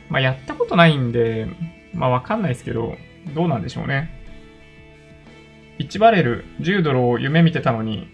[0.08, 1.46] まあ、やったことないんで、
[1.94, 2.96] まあ、わかんないですけど、
[3.34, 4.18] どうなんでしょうね。
[5.78, 8.08] 1バレル10ドルを夢見てたのに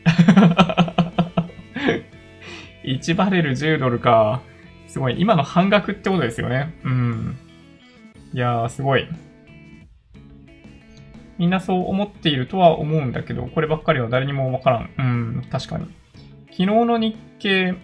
[2.84, 4.42] 1バレル10ドルか。
[4.86, 5.20] すごい。
[5.20, 6.74] 今の半額ってことですよね。
[6.84, 7.36] うん。
[8.32, 9.08] いやー、すごい。
[11.38, 14.90] みんなそう思っているとは思うんだけど、こればっかりは誰にもわからん。
[14.98, 15.86] うん、確かに。
[16.50, 17.74] 昨日の日経、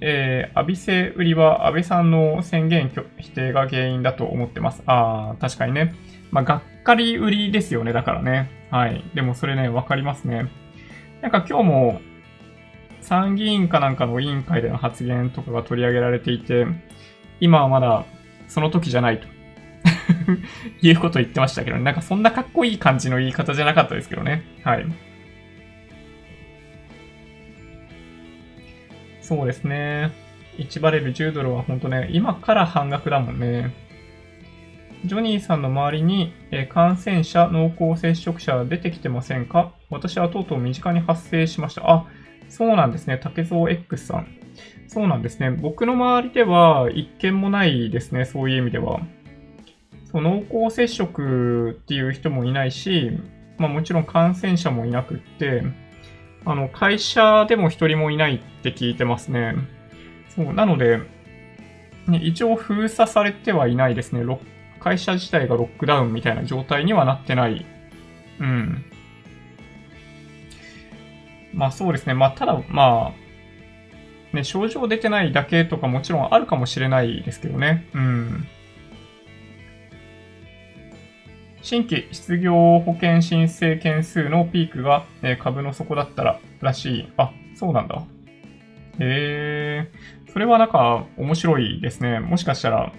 [0.00, 4.82] えー、アビセ売りは安倍さんの宣言否定が原因だと思ってます。
[4.86, 5.94] あー、確かにね。
[6.30, 8.50] まあ、がっかり売りですよね、だからね。
[8.70, 9.02] はい。
[9.14, 10.48] でもそれね、わかりますね。
[11.20, 12.00] なんか今日も
[13.00, 16.66] 参議院かなんかの委員会での発言とかが取り上げられていて、
[17.40, 18.04] 今はまだ
[18.48, 19.26] その時じゃないと
[20.86, 24.42] いうことを言ってましたけど、ね、なんかそんなかっこいい感じの言い方じゃなかったですけどね。
[24.64, 24.86] はい。
[29.20, 30.10] そうですね。
[30.58, 33.72] 1バレル10ドルは本当ね、今から半額だもんね。
[35.06, 39.72] ジョニーさんの周りに、え感染者、濃厚接触者出てきてませんか？
[39.88, 41.90] 私はとうとう身近に発生しました。
[41.90, 42.04] あ、
[42.50, 43.18] そうなんですね。
[43.22, 44.26] 竹蔵 X さん。
[44.88, 45.50] そうなんですね。
[45.50, 48.24] 僕の周りでは一件もないですね。
[48.24, 49.00] そういう意味では。
[50.04, 53.12] そう濃厚接触っていう人もいないし、
[53.56, 55.62] まあもちろん感染者もいなくって、
[56.44, 59.54] あの、会社でも一人もいないって聞いてますね。
[60.34, 60.98] そう、なので、
[62.08, 64.24] ね、一応封鎖されてはいないですね。
[64.80, 67.64] 会社自体がロックダウンみたいな状態にはなってない。
[68.40, 68.84] うん。
[71.52, 72.14] まあそうですね。
[72.14, 73.12] まあただ、ま
[74.32, 77.88] あ、ね、症状出てないだけとかもちろんあるかもしれないですけどね。
[77.94, 78.46] うん。
[81.62, 87.08] 新規失業保険申請件数のピークが、え株の底だったららしい。
[87.16, 88.02] あ、そうなんだ。
[88.98, 89.90] へえ。
[90.32, 92.20] それはなんか面白いですね。
[92.20, 92.92] もしかしたら。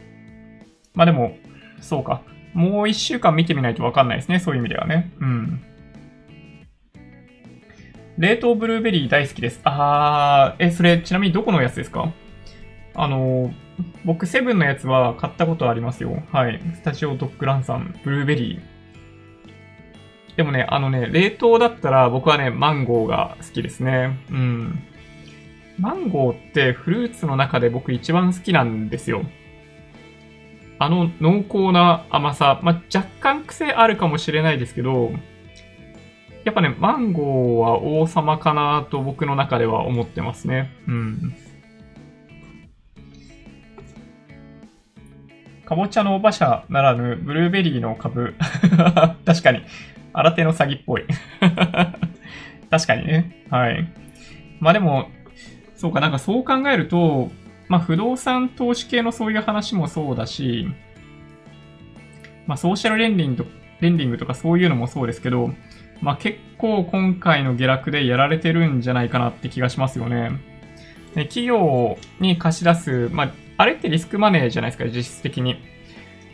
[0.94, 1.38] まあでも、
[1.80, 2.22] そうか。
[2.54, 4.40] もう一週間見てみないとわかんないですね。
[4.40, 5.12] そういう意味ではね。
[5.20, 5.64] うん。
[8.22, 9.62] 冷凍ブルーベリー大好きです。
[9.64, 12.14] あー、え、それちなみにどこのやつですか？
[12.94, 13.52] あの、
[14.06, 16.22] 僕、セブンのやつは買ったことありますよ。
[16.32, 16.62] はい。
[16.76, 20.36] スタジオドッグランさん、ブルーベリー。
[20.38, 24.20] でもね、あのね、冷凍だったら僕はね、マンゴーが好きですね。
[24.30, 24.84] うん。
[25.80, 29.24] マンゴーってフルーツの中で僕一番好きなんですよ。
[30.78, 35.10] あの濃厚な甘さ、まあ、若干癖あるかもしれないですけど、
[36.44, 40.72] やっぱね、マンゴーは王様かなと僕の中では思ってますね。
[40.88, 41.36] うん。
[45.66, 48.36] かぼちゃの馬車ならぬブルーベリーの株。
[49.26, 49.62] 確かに。
[50.14, 51.06] 新手の詐欺っぽい。
[52.70, 53.46] 確かにね。
[53.50, 53.88] はい。
[54.60, 55.10] まあでも、
[55.76, 57.32] そうか、なんかそう考えると、
[57.70, 60.68] まあ不動産投資系のそういう話もそうだし、
[62.48, 65.52] まあソーシャルレンディングとレンディングとかそういうのもそうですけど、
[66.02, 70.32] まあ結構今回の下落でやられてるんじゃないかなって気がしますよね。
[71.16, 75.58] で企業に貸し出す、まああれってリスクマネーじゃないですか、実質的に。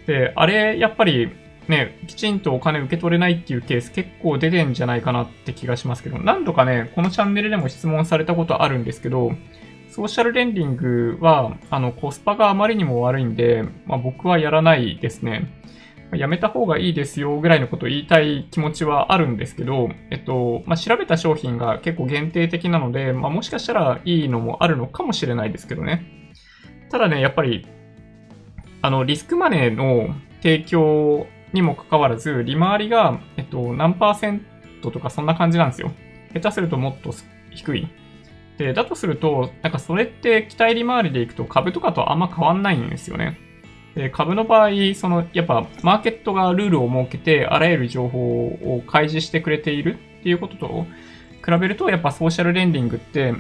[0.06, 1.30] で、あれ、やっぱり、
[1.68, 9.34] ね、きちんとお金受け取れないっていうケース結構出てんじゃないかなって気がしますけど、何度かね、このチャンネルでも質問されたことあるんですけど、
[9.90, 15.50] ソーシャルレンディングは、あの、コスパがあまりにも悪いんで、まあ僕はやらないですね。
[16.14, 26.34] やめた方がいいですよぐらいのことを言いたい気持ちはあるんですけど、えっと、まあ、調べた商品が結構限定的なので、まあ、もしかしたらいいのもあるのかもしれないですけどね。
[26.90, 27.68] ただね、やっぱり、
[28.82, 34.46] あの、リスクマネーの提供にもかかわらず、利回りが、えっと、何パーセン
[34.82, 35.92] トとかそんな感じなんですよ。
[36.34, 37.14] 下手するともっと
[37.52, 37.88] 低い。
[38.58, 43.38] で、だとすると、なんかそれって期待利回りでいくと株とかとあんま変わんないんですよね。
[43.96, 50.86] で、株の場合、その、やっぱ、マーケットがルールを設けて、あらゆる情報を開示してくれているっていうことと
[51.44, 53.34] 比べると、やっぱソーシャルレンディングって、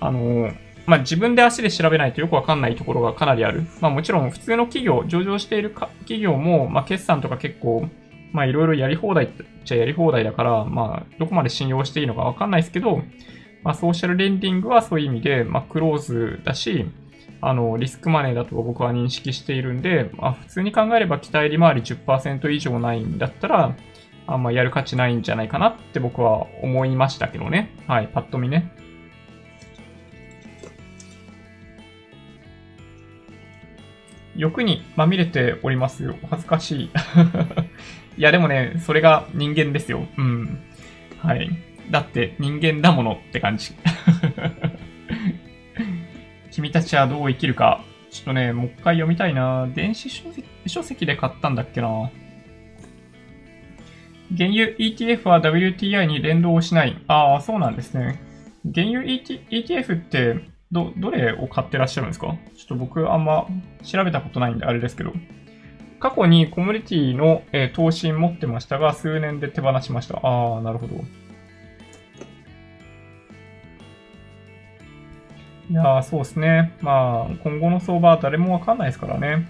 [0.00, 0.50] あの、
[0.86, 3.66] まあ、自分で足で調べないとよくわかんないところがかなりある。
[3.80, 7.88] まあ、もちろん普通の企業、上場している企業も、まあ、決算とか結構、
[8.32, 9.28] まあ、いろいろやり放題っ
[9.64, 13.02] ちゃやり放題だから、まあ、どこまで信用していいのかわかんないですけど、
[13.62, 16.86] まあ、ソーシャルレンディングはそういう意味で、まあ、クローズだし、
[17.42, 23.76] あの、リスクマネーだと僕は認識しているんで、まあ、普通に考えれば期待利回り10%以上ないんだったら、
[24.26, 27.74] あんまやる価値ないんじゃないかなって僕は思いましたけどね。
[27.86, 28.72] はい、パッと見ね。
[34.36, 36.14] 欲にまみれておりますよ。
[36.30, 36.90] 恥ずかしい。
[38.16, 40.06] いや、でもね、それが人間ですよ。
[40.16, 40.60] うん。
[41.18, 41.50] はい。
[41.90, 43.72] だって人間だものって感じ。
[46.50, 47.82] 君たちはどう生きるか。
[48.10, 49.68] ちょっとね、もう一回読みたいな。
[49.74, 52.10] 電子書籍書籍で買ったんだっけな。
[54.36, 57.02] 原油 ETF は WTI に連動しない。
[57.08, 58.20] ああ、そうなんですね。
[58.74, 60.36] 原油 ETF って
[60.70, 62.36] ど、どれを買ってらっしゃるんですか？
[62.56, 63.46] ちょっと僕あんま
[63.82, 65.12] 調べたことないんであれですけど。
[65.98, 70.18] 過去にコミュニティの、えー、投資持ってましたが、数年で手放しました。
[70.22, 70.94] ああ、なるほど。
[75.70, 76.76] いやそうですね。
[76.80, 79.46] まあ、今後の相場は誰もわかんないですからね。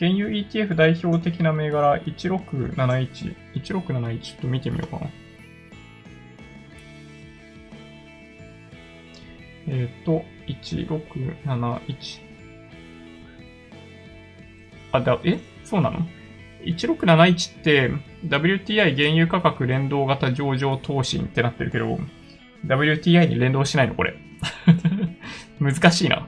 [0.00, 3.36] 原油 ETF 代表的な銘柄1671。
[3.54, 5.10] 1671ちょっと見てみようかな。
[9.68, 12.20] えっ、ー、と、1671。
[14.90, 15.38] あ、だ、え？
[15.62, 16.00] そうなの
[16.64, 17.92] ?1671 って
[18.26, 22.00] WTI 原油価格連動型上場投信ってなってるけど、
[22.66, 24.16] WTI に連動しないのこれ。
[25.62, 26.26] 難しいな。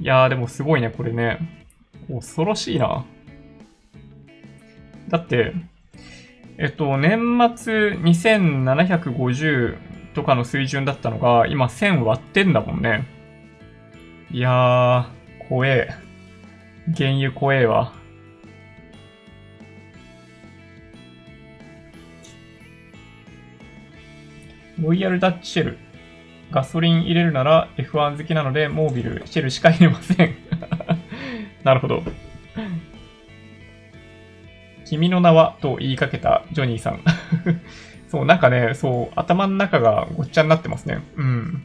[0.00, 1.38] いやーでもすごいね、これね。
[2.10, 3.04] 恐ろしいな。
[5.08, 5.52] だって、
[6.58, 7.18] えっと、年
[7.56, 9.76] 末2750
[10.14, 13.06] とかの水準だったのが、今1000割ってんだもんね。
[14.30, 15.94] いやー、怖え。
[16.96, 17.92] 原油怖えわ。
[24.82, 25.78] ロイヤルダッチシェル。
[26.50, 30.34] ガソリン入れるなら F1 好きなので、モービル、シェルしか入れません。
[31.62, 32.02] なるほど。
[34.84, 37.00] 君の名はと言いかけたジョニーさん。
[38.10, 40.98] そう、なんかね、そう、頭の中がごっちゃになってますね。
[41.16, 41.64] うん。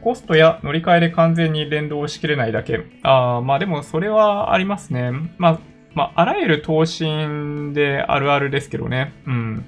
[0.00, 2.80] コストや乗り換えで完全に連動しきれないだけ。
[3.02, 5.12] ああ、まあでもそれはありますね。
[5.36, 5.58] まあ、
[5.92, 9.12] まあ、あらゆる投信であるあるですけどね。
[9.26, 9.64] うん。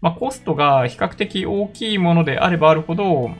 [0.00, 3.30] まあ、コストが比較的大きいものであればあるほど、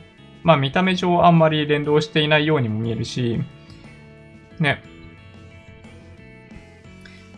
[0.43, 3.39] まあ、見た目上あんまり連動していないようにも見えるし、
[4.59, 4.83] ね。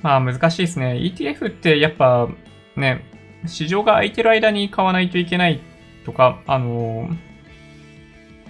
[0.01, 0.95] まあ、難しいですね。
[0.95, 2.27] ETF ってやっぱ、
[2.75, 3.05] ね、
[3.47, 5.61] 市場が空いてる間に買わないといけない
[6.05, 7.09] とか、あの、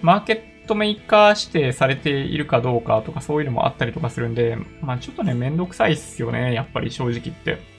[0.02, 0.32] マーケ
[0.64, 7.73] ットメーカー指定されているかどうかとかそういうのもあったりとかするんで、まあちょっとね、めんどくさいっすよね、やっぱり正直言って。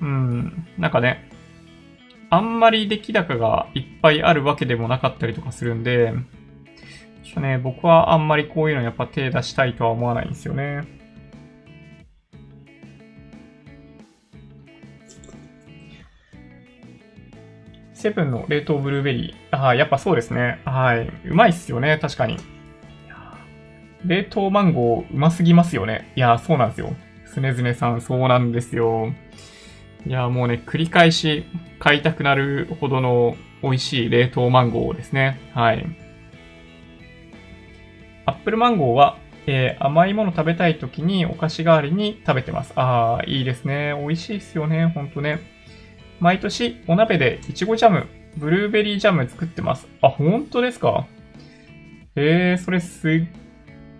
[0.00, 1.28] うん、なんかね、
[2.30, 6.12] あんまり出来高がいっぱいあるわけでもなかったりとかするんで、
[7.24, 10.82] ちょっとね、僕はあんまりこういうのやっぱ手出したいとは思わないんですよね。
[17.94, 19.56] セブンの冷凍ブルーベリー。
[19.56, 20.60] ああ、やっぱそうですね。
[20.64, 21.10] はい。
[21.26, 22.36] うまいっすよね、確かに。
[24.04, 26.12] 冷凍マンゴーうますぎますよね。
[26.14, 26.94] いや、そうなんですよ。
[27.26, 29.12] スネズネさん、そうなんですよ。
[30.06, 31.44] いや、もうね、繰り返し
[31.78, 35.40] 買いたくなるほどの美味しい冷凍マンゴーですね。
[35.54, 35.84] はい。
[38.26, 42.72] アップルマンゴーは、えー、甘いもの食べたい時にお菓子代わりに食べてます。
[42.76, 43.94] ああ、いいですね。
[43.98, 44.86] 美味しいっすよね。
[44.86, 45.40] ほんとね。
[46.20, 48.06] 毎年お鍋でいちごジャム、
[48.36, 49.88] ブルーベリージャム作ってます。
[50.02, 51.06] あ、本当ですか？
[52.16, 53.08] えー、それす、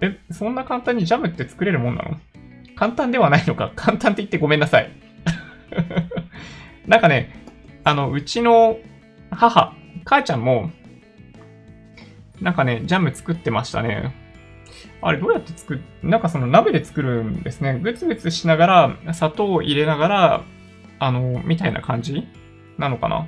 [0.00, 2.16] え、そんな簡単にジャムって作れるもんなの？
[2.76, 4.90] 簡単ではないのか簡単って言ってごめんなさい。
[6.86, 7.30] なんかね、
[7.84, 8.78] あの、うちの
[9.30, 9.74] 母、
[10.04, 10.70] 母ちゃんも、
[12.40, 14.14] なんかね、ジャム作ってましたね。
[15.00, 17.78] あれどうやって作る、なんかその鍋で作るんですね。
[17.80, 18.66] ぐつぐつしなが
[19.04, 20.42] ら、砂糖を入れながら、
[20.98, 22.26] あの、みたいな感じ
[22.78, 23.26] なのかな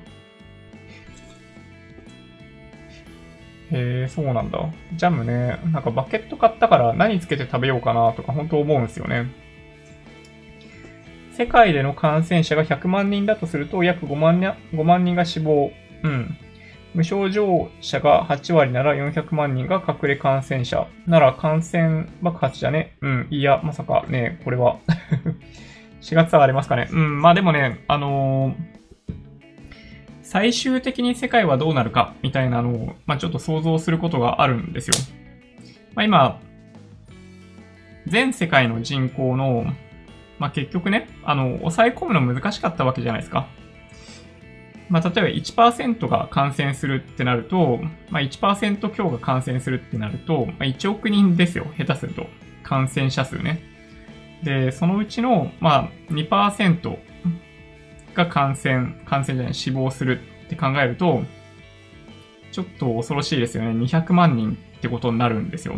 [3.73, 4.59] へえ、そうなんだ。
[4.95, 9.27] ジャムね、なんかバケット買ったから何つけて食べようかなとか本当思うんですよね。
[11.41, 15.73] 世界での感染者が100万人だとすると、約5万人 ,5 万人が死亡。
[16.03, 16.37] うん。
[16.93, 20.87] 無症状者が8割なら400万人が隠れ感染者。
[21.07, 22.95] なら感染爆発だね？
[23.01, 23.29] うん。
[23.31, 24.81] いや、まさかね、これは
[26.03, 26.89] 4月はありますかね。
[26.93, 27.23] うん。
[27.23, 29.15] まあでもね、あのー、
[30.21, 34.95] 最終的に世界はどうなるかみたいなのを、まあちょっと想像することがあるんですよ。
[35.95, 36.39] まあ今、
[38.07, 39.65] 全世界の人口の、
[40.39, 43.48] まあ、結局ね、あの、抑え込むの難しかったわけじゃないですか。
[44.88, 47.78] まあ、例えば1%が感染するってなると、
[48.10, 52.26] まあ、1%強が感染するってなると、まあ、1億人ですよ、下手すると。
[52.64, 53.62] 感染者数ね。
[54.42, 56.98] で、そのうちの、まあ、2%
[58.14, 61.22] が感染、感染じゃない、死亡するって考えると、
[62.51, 63.70] ちょっと恐ろしいですよね。
[63.70, 65.76] 200万人ってことになるんですよ。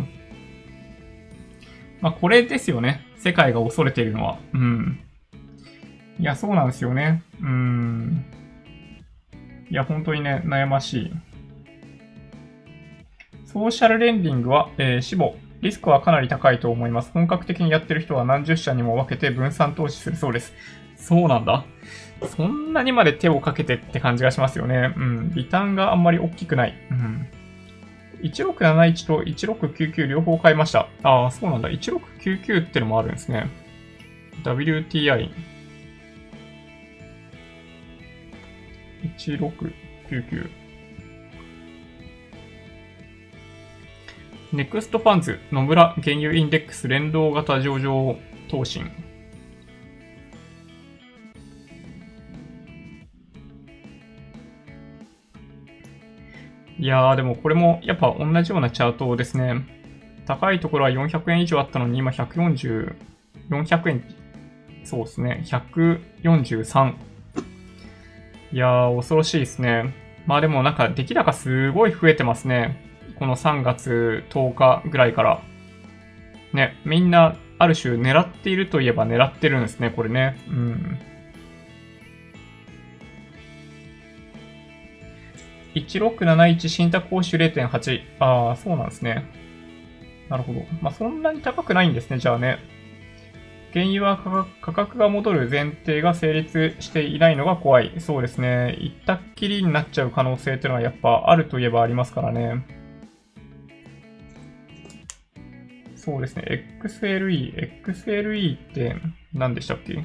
[2.01, 3.05] まあ、これですよね。
[3.17, 4.39] 世界が恐れているのは。
[4.53, 4.99] うん。
[6.19, 7.23] いや、そうなんですよね。
[7.41, 8.25] うん。
[9.69, 11.11] いや、本当にね、悩ましい。
[13.45, 15.35] ソーシャルレンディングは、えー、死亡。
[15.61, 17.11] リスクはかなり高いと思います。
[17.13, 20.53] 本格的にやってる人は何十社にも分けて分散投資するそうです。
[20.97, 21.65] そうなんだ。
[22.35, 24.93] そんなにまで手をかけてって感じがしますよね。
[24.95, 25.31] うん。
[25.33, 26.73] リターンがあんまり大きくない。
[26.91, 27.27] うん。
[28.23, 30.87] 1671と1699両方買いました。
[31.03, 31.69] ああ、そうなんだ。
[31.69, 33.49] 1699ってのもあるんですね。
[34.43, 35.29] WTI。
[39.17, 40.49] 1699。
[44.53, 48.17] ネクストファンズ野村原油インデックス連動型上場
[48.49, 48.91] 投信。
[56.77, 59.65] いやー、でもこれもやっぱ同じようなチャートですね。
[60.25, 62.95] 高いところは400円以上あったのに、今140、
[63.49, 64.03] 400円、
[64.83, 67.12] そうですね、143。
[68.53, 69.95] いやー、恐ろしいですね。
[70.27, 72.79] まあでもなんか出来高すごい増えてますね。
[73.15, 75.41] この3月10日ぐらいから。
[76.53, 80.37] ね、みんなある種狙っているといえば狙ってるんですね、これね。
[80.47, 80.99] うん。
[85.73, 88.01] 1671信託報酬0.8。
[88.19, 89.25] ああ、そうなんですね。
[90.29, 90.59] なるほど。
[90.79, 92.59] まあ、そんなに高くないんですね、じゃあね。
[93.73, 97.91] 原油は価格が戻る前提が成立していないのが怖い。
[97.97, 98.77] そうですね。
[98.79, 102.67] 行ったっきりになっちゃう可能性っていうのはやっぱあるといえばありますからね。
[105.95, 106.77] そうですね。
[106.83, 107.81] XLE。
[107.83, 108.95] XLE って
[109.33, 110.03] 何でしたっけ？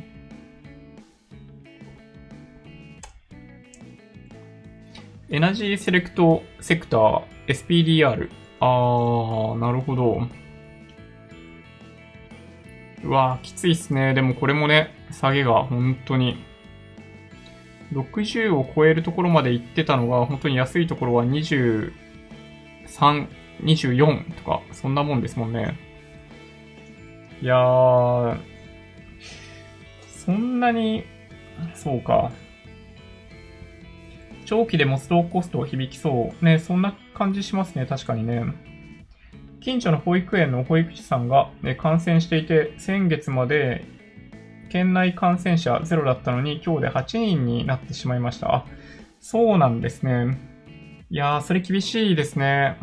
[5.30, 8.30] エナジーセレクトセクター SPDR。
[8.60, 10.22] あー、なるほど。
[13.04, 14.14] うわー、きついっすね。
[14.14, 16.44] でもこれもね、下げが本当に。
[17.92, 21.92] 60を超えるところまで行ってたのが、本当に安いところは23、
[23.62, 25.78] 24とか、そんなもんですもんね。
[27.40, 28.38] いやー、
[30.08, 31.04] そんなに、
[31.74, 32.30] そうか。
[34.44, 36.44] 長期でもスローコストを響きそう。
[36.44, 38.44] ね、そんな感じしますね、確かにね。
[39.60, 43.84] 近所の保育園の保育士さんが、ね、感染していて、先月まで
[44.68, 48.54] 県内感染者ゼロだったのに、今日で8人になってしまいました。
[48.54, 48.66] あ、
[49.20, 50.38] そうなんですね。
[51.10, 52.76] いやー、それ厳しいですね。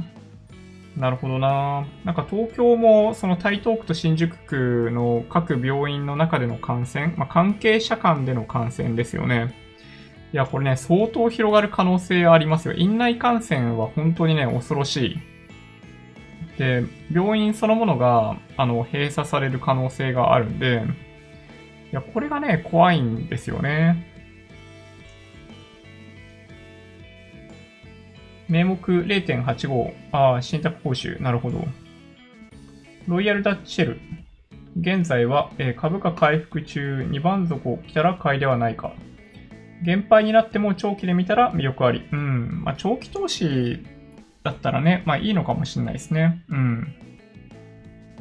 [0.97, 1.85] なるほどな。
[2.05, 9.53] なんか東京もその台東区と新宿区の各病院の中での感染、まあ、関係者間での感染ですよね。
[10.33, 12.73] いや、これね、相当広がる可能性ありますよ。
[12.75, 15.34] 院内感染は本当にね、恐ろしい。
[16.57, 20.83] で、病院そのものが、あの、閉鎖される可能性があるんで、
[21.91, 24.11] いや、これがね、怖いんですよね。
[28.47, 29.93] 名目0.85。
[30.11, 31.21] ああ、信託報酬。
[31.21, 31.65] なるほど。
[33.07, 33.99] ロイヤルダッチシェル。
[34.79, 38.93] 現在は、えー、株価回復中、2番底来たら買いではないか。
[39.83, 42.07] 減配になっても長期で見たら魅力あり。
[42.11, 42.63] うん。
[42.63, 43.85] まあ、長期投資
[44.45, 46.39] だったらね、まあいいのかもしれないですね。
[46.49, 46.93] うん。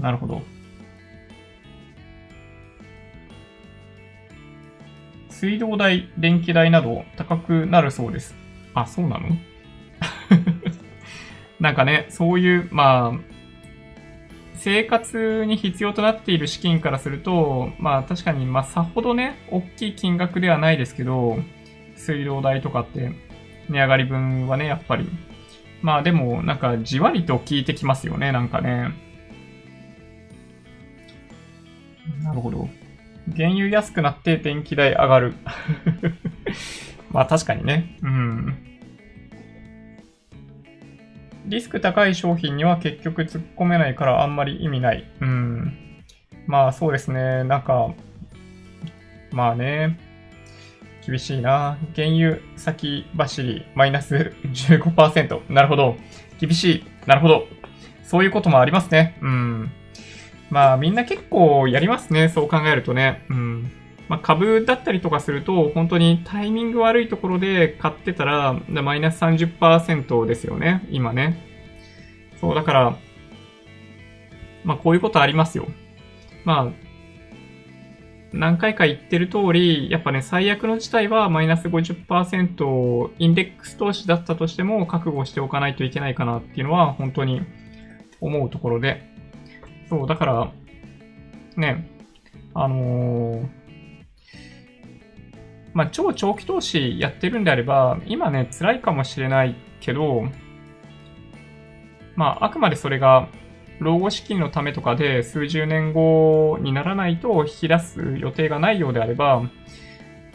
[0.00, 0.42] なるほど。
[5.28, 8.34] 水道代、電気代など高くなるそうです。
[8.72, 9.28] あ、そうなの？
[11.60, 13.20] なんかね、そういう、まあ、
[14.54, 21.38] 生活に必要となっている資金からすると、まあ確かに、まあさほどね、大きい金額ではないですけど、
[21.96, 23.12] 水道代とかって
[23.68, 25.06] 値上がり分はね、やっぱり。
[25.84, 28.88] まあでも、なんかじわりと効いてきますよね、なんかね。
[32.22, 32.70] なるほど。
[33.36, 35.34] 原油安くなって電気代上がる。
[37.12, 37.98] まあ確かにね。
[38.00, 38.56] うん。
[41.44, 45.04] リスク高い商品には結局突っ込めないからあんまり意味ない。
[45.20, 46.00] うん。
[46.46, 47.44] まあそうですね。
[47.44, 47.92] なんか、
[49.32, 49.98] まあね。
[51.06, 51.78] 厳しいな。
[51.94, 55.52] 原油先走りマイナス15%。
[55.52, 55.96] なるほど。
[56.38, 56.84] 厳しい。
[57.06, 57.46] なるほど。
[58.02, 59.18] そういうこともありますね。
[59.20, 59.70] うん。
[60.50, 63.24] まあみんな結構やりますね、そう考えるとね。
[63.28, 63.72] うん。
[64.08, 71.42] まあ、株だったりとかすると、本当にタイミング悪いところで買ってたら、マイナス30%ですよね、今ね。
[72.40, 72.96] そう、だから、
[74.62, 75.68] まあこういうことありますよ。
[76.44, 76.83] まあ、
[78.34, 87.42] 何回か言ってる通り、やっぱね、最悪の事態はマイナス50%インデックス投資だったとしても覚悟しておかないといけないかなっていうのは本当に
[88.20, 89.02] 思うところで。
[89.88, 90.52] そう、だから、
[91.56, 91.88] ね、
[92.54, 93.48] あのー、
[95.72, 100.24] まあ、超長期投資やってるんであれば、今ね、辛いかもしれないけど、
[102.16, 103.28] まあ、あくまでそれが
[103.80, 109.42] 老後資金のためとかで数十年後にならないと引き出す予定がないようであれば、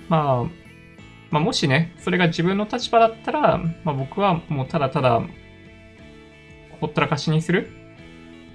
[0.09, 0.69] まあ、
[1.31, 5.21] まあ、もしね、それが自分の立場だったら、まあ、僕はもうただただ、
[6.81, 7.69] ほったらかしにする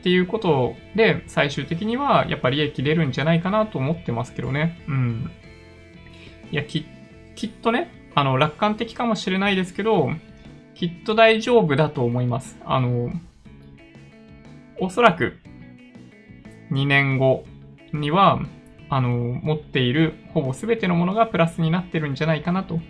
[0.00, 4.82] っていうことで、最終的にはやっぱり利益出るんじゃないかなと思ってますけどね。
[4.88, 5.30] うん。
[6.50, 6.84] いや、き、
[7.36, 10.10] きっとね、あの、楽観的かもしれないですけど、
[10.74, 12.58] きっと大丈夫だと思います。
[12.64, 13.12] あの、
[14.80, 15.38] おそらく
[16.70, 17.44] 2年後
[17.92, 18.40] には、
[18.90, 22.80] あの、持っているほぼ全てのものがプラスになってるんじゃないかなと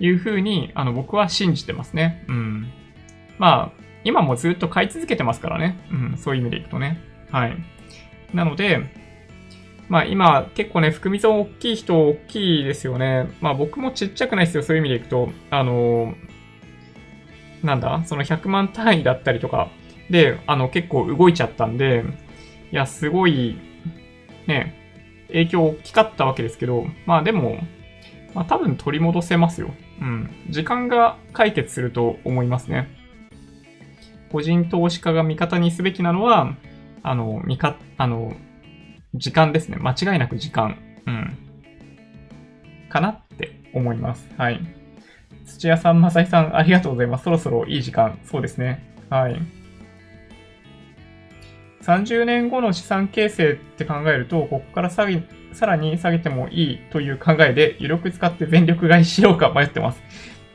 [0.00, 2.24] いうふうに、あの、僕は信じてますね。
[2.28, 2.72] うん。
[3.38, 5.78] まあ、今もずっと買い続けてますからね。
[5.90, 7.00] うん、そういう意味でいくとね。
[7.30, 7.56] はい。
[8.32, 8.80] なので、
[9.88, 13.30] まあ今結構ね、含み損大きい人大きいですよね。
[13.40, 15.30] まあ僕もちっちゃくないですよ、そういう意味でいくと。
[15.50, 16.14] あの
[17.62, 19.68] なんだその100万単位だったりとか、
[20.10, 22.04] で、あの、結構動いちゃったんで、
[22.72, 23.58] いや、すごい、
[24.46, 24.74] ね、
[25.28, 27.58] 影響大きかったわけですけど、まあでも、
[28.34, 29.70] まあ多分取り戻せますよ。
[30.00, 30.30] うん。
[30.48, 32.88] 時間が解決すると思いますね。
[34.30, 36.54] 個人投資家が味方にすべきなのは、
[37.02, 38.34] あの、味方、あの、
[39.14, 39.78] 時間ですね。
[39.78, 40.76] 間違いなく時間。
[41.06, 41.38] うん。
[42.88, 44.28] かなって思います。
[44.36, 44.60] はい。
[45.46, 47.24] 土屋さん、まささん、ありがとうございます。
[47.24, 48.18] そろそろいい時間。
[48.24, 48.94] そうですね。
[49.08, 49.40] はい。
[51.88, 55.22] 30年後の資産形成って考えると、ここから下げ、
[55.54, 60.02] さらに下げてもいいという考えで、余力使って全力買いしようか迷ってます。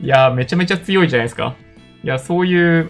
[0.00, 1.56] いやー、めちゃめちゃ強いじゃないですか。
[2.04, 2.88] いや、そういう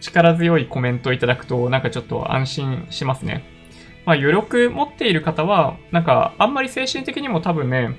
[0.00, 3.44] 力強いコメントをいただくと、なんかちょっと安心しますね。
[4.04, 7.94] まあ、余力持っている方は、なんか、あんまり精神的にも多分ね、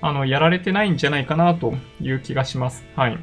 [0.00, 2.84] あの、やられてないんじゃないかなという気がします。
[2.96, 3.18] はい。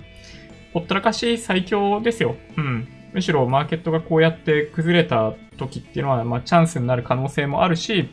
[0.72, 2.38] ほったらかし最強ですよ。
[2.56, 2.88] うん。
[3.14, 8.10] むしろマーケットがこうやって崩れた時っていうのは、まあ、チャンスになる可能性もあるし、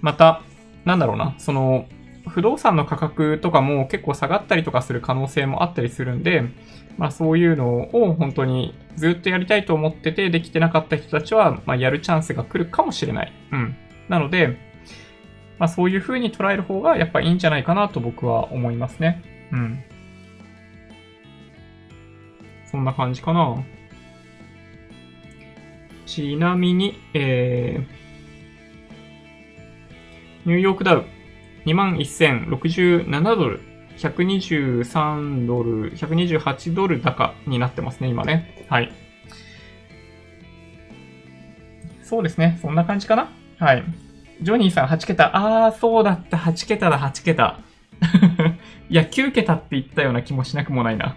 [0.00, 0.42] また、
[0.84, 1.86] なんだろうな、その、
[2.28, 6.42] 不動産の価格とかも結構下がったりとかする可能性もあったりするんで、
[6.98, 13.32] まあそういうのを本当にずっとやりたいと思っててできてなかった人たちは、まあやるチャンスが来るかもしれない。
[13.52, 13.76] うん。
[14.08, 14.58] なので、
[15.58, 19.22] まあそういう風に捉える方がやっぱいいんじゃないかなと僕は思いますね。
[19.52, 19.84] うん。
[22.76, 23.64] そんな感じかな。
[26.04, 31.06] ちなみに、えー、ニューヨークダウ
[31.64, 33.62] 21,067ドル、
[33.96, 38.66] 123ドル、128ドル高になってますね、今ね。
[38.68, 38.92] はい。
[42.02, 43.32] そうですね、そんな感じかな。
[43.58, 43.84] はい。
[44.42, 45.30] ジョニーさん8桁。
[45.34, 47.58] あー、そうだった、8桁だ、8桁。
[48.90, 51.16] いや、9桁って言ったような気もしなくもないな。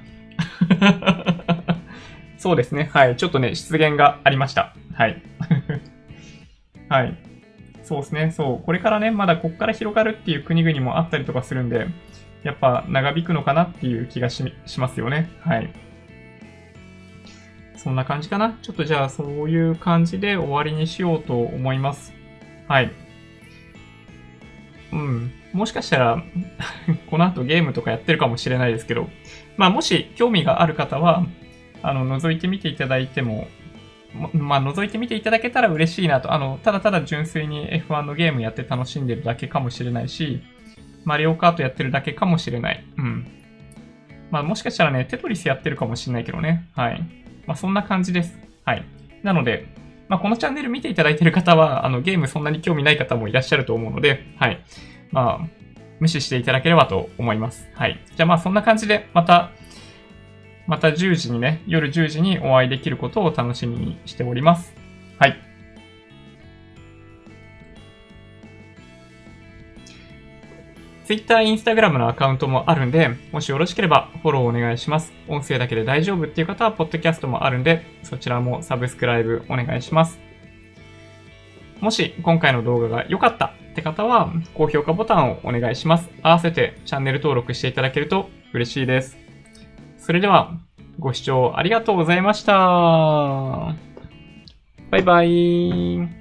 [2.39, 2.89] そうですね。
[2.93, 3.17] はい。
[3.17, 4.73] ちょっとね、失言がありました。
[4.93, 5.21] はい。
[6.87, 7.17] はい。
[7.83, 8.31] そうですね。
[8.31, 8.65] そう。
[8.65, 11.87] これからね、まだこっから広がるっていう国々もあったりとかするんで、
[12.43, 15.29] やっぱ長引くのかなっていう気がししますよね。
[15.41, 15.69] はい。
[17.75, 18.57] そんな感じかな。
[18.61, 22.13] ちょっとじゃあそういう感じで終わりにしようと思います。
[22.69, 22.91] はい。
[24.93, 25.31] うん。
[25.51, 26.23] もしかしたら
[27.11, 29.09] この後ゲームとかやってるかもしれないですけど、
[29.57, 31.25] まあもし興味がある方は、
[31.81, 33.47] あの、覗いてみていただいても、
[34.33, 36.33] まあ、覗いてみていただけたら嬉しいなと。
[36.33, 40.41] あの、ただただ純粋に F1 のゲームやって楽しんでるだけかもしれないし、
[41.05, 42.83] マリオカートやってるだけかもしれない。
[42.97, 43.27] うん。
[44.31, 46.67] まあ、もしかしたらね、テトリスやってるかもしれないけどね。
[46.75, 47.01] はい。
[47.45, 48.37] まあ、そんな感じです。
[48.65, 48.85] はい。
[49.23, 49.67] なので、
[50.07, 54.63] まあ、このチャンネル見ていただいてる方は、あの、ゲームそんなに興味ない方もいらっしゃると思うので、はい。
[55.11, 55.47] まあ、
[55.99, 57.67] 無視していただければと思います。
[57.73, 57.99] はい。
[58.15, 59.51] じゃあまあ、そんな感じで、また、
[60.69, 64.71] また10時にね、夜10時にお会いできることを楽しみにしております。
[65.17, 65.35] はい。
[71.05, 75.11] Twitter、Instagram のアカウントもあるんで、もしよろしければフォローお願いします。
[75.27, 80.19] 音声だけで大丈夫っていう方は、ポッドキャストもあるんで、そちらもサブスクライブお願いします。
[81.79, 86.11] もし今回の動画が良かったって方は、高評価ボタンをお願いします。
[86.21, 89.18] 合わせてチャンネル登録していただけると嬉しいです。
[90.09, 90.57] それでは、
[90.97, 92.51] ご視聴ありがとうございました。
[94.89, 96.18] バイバイ。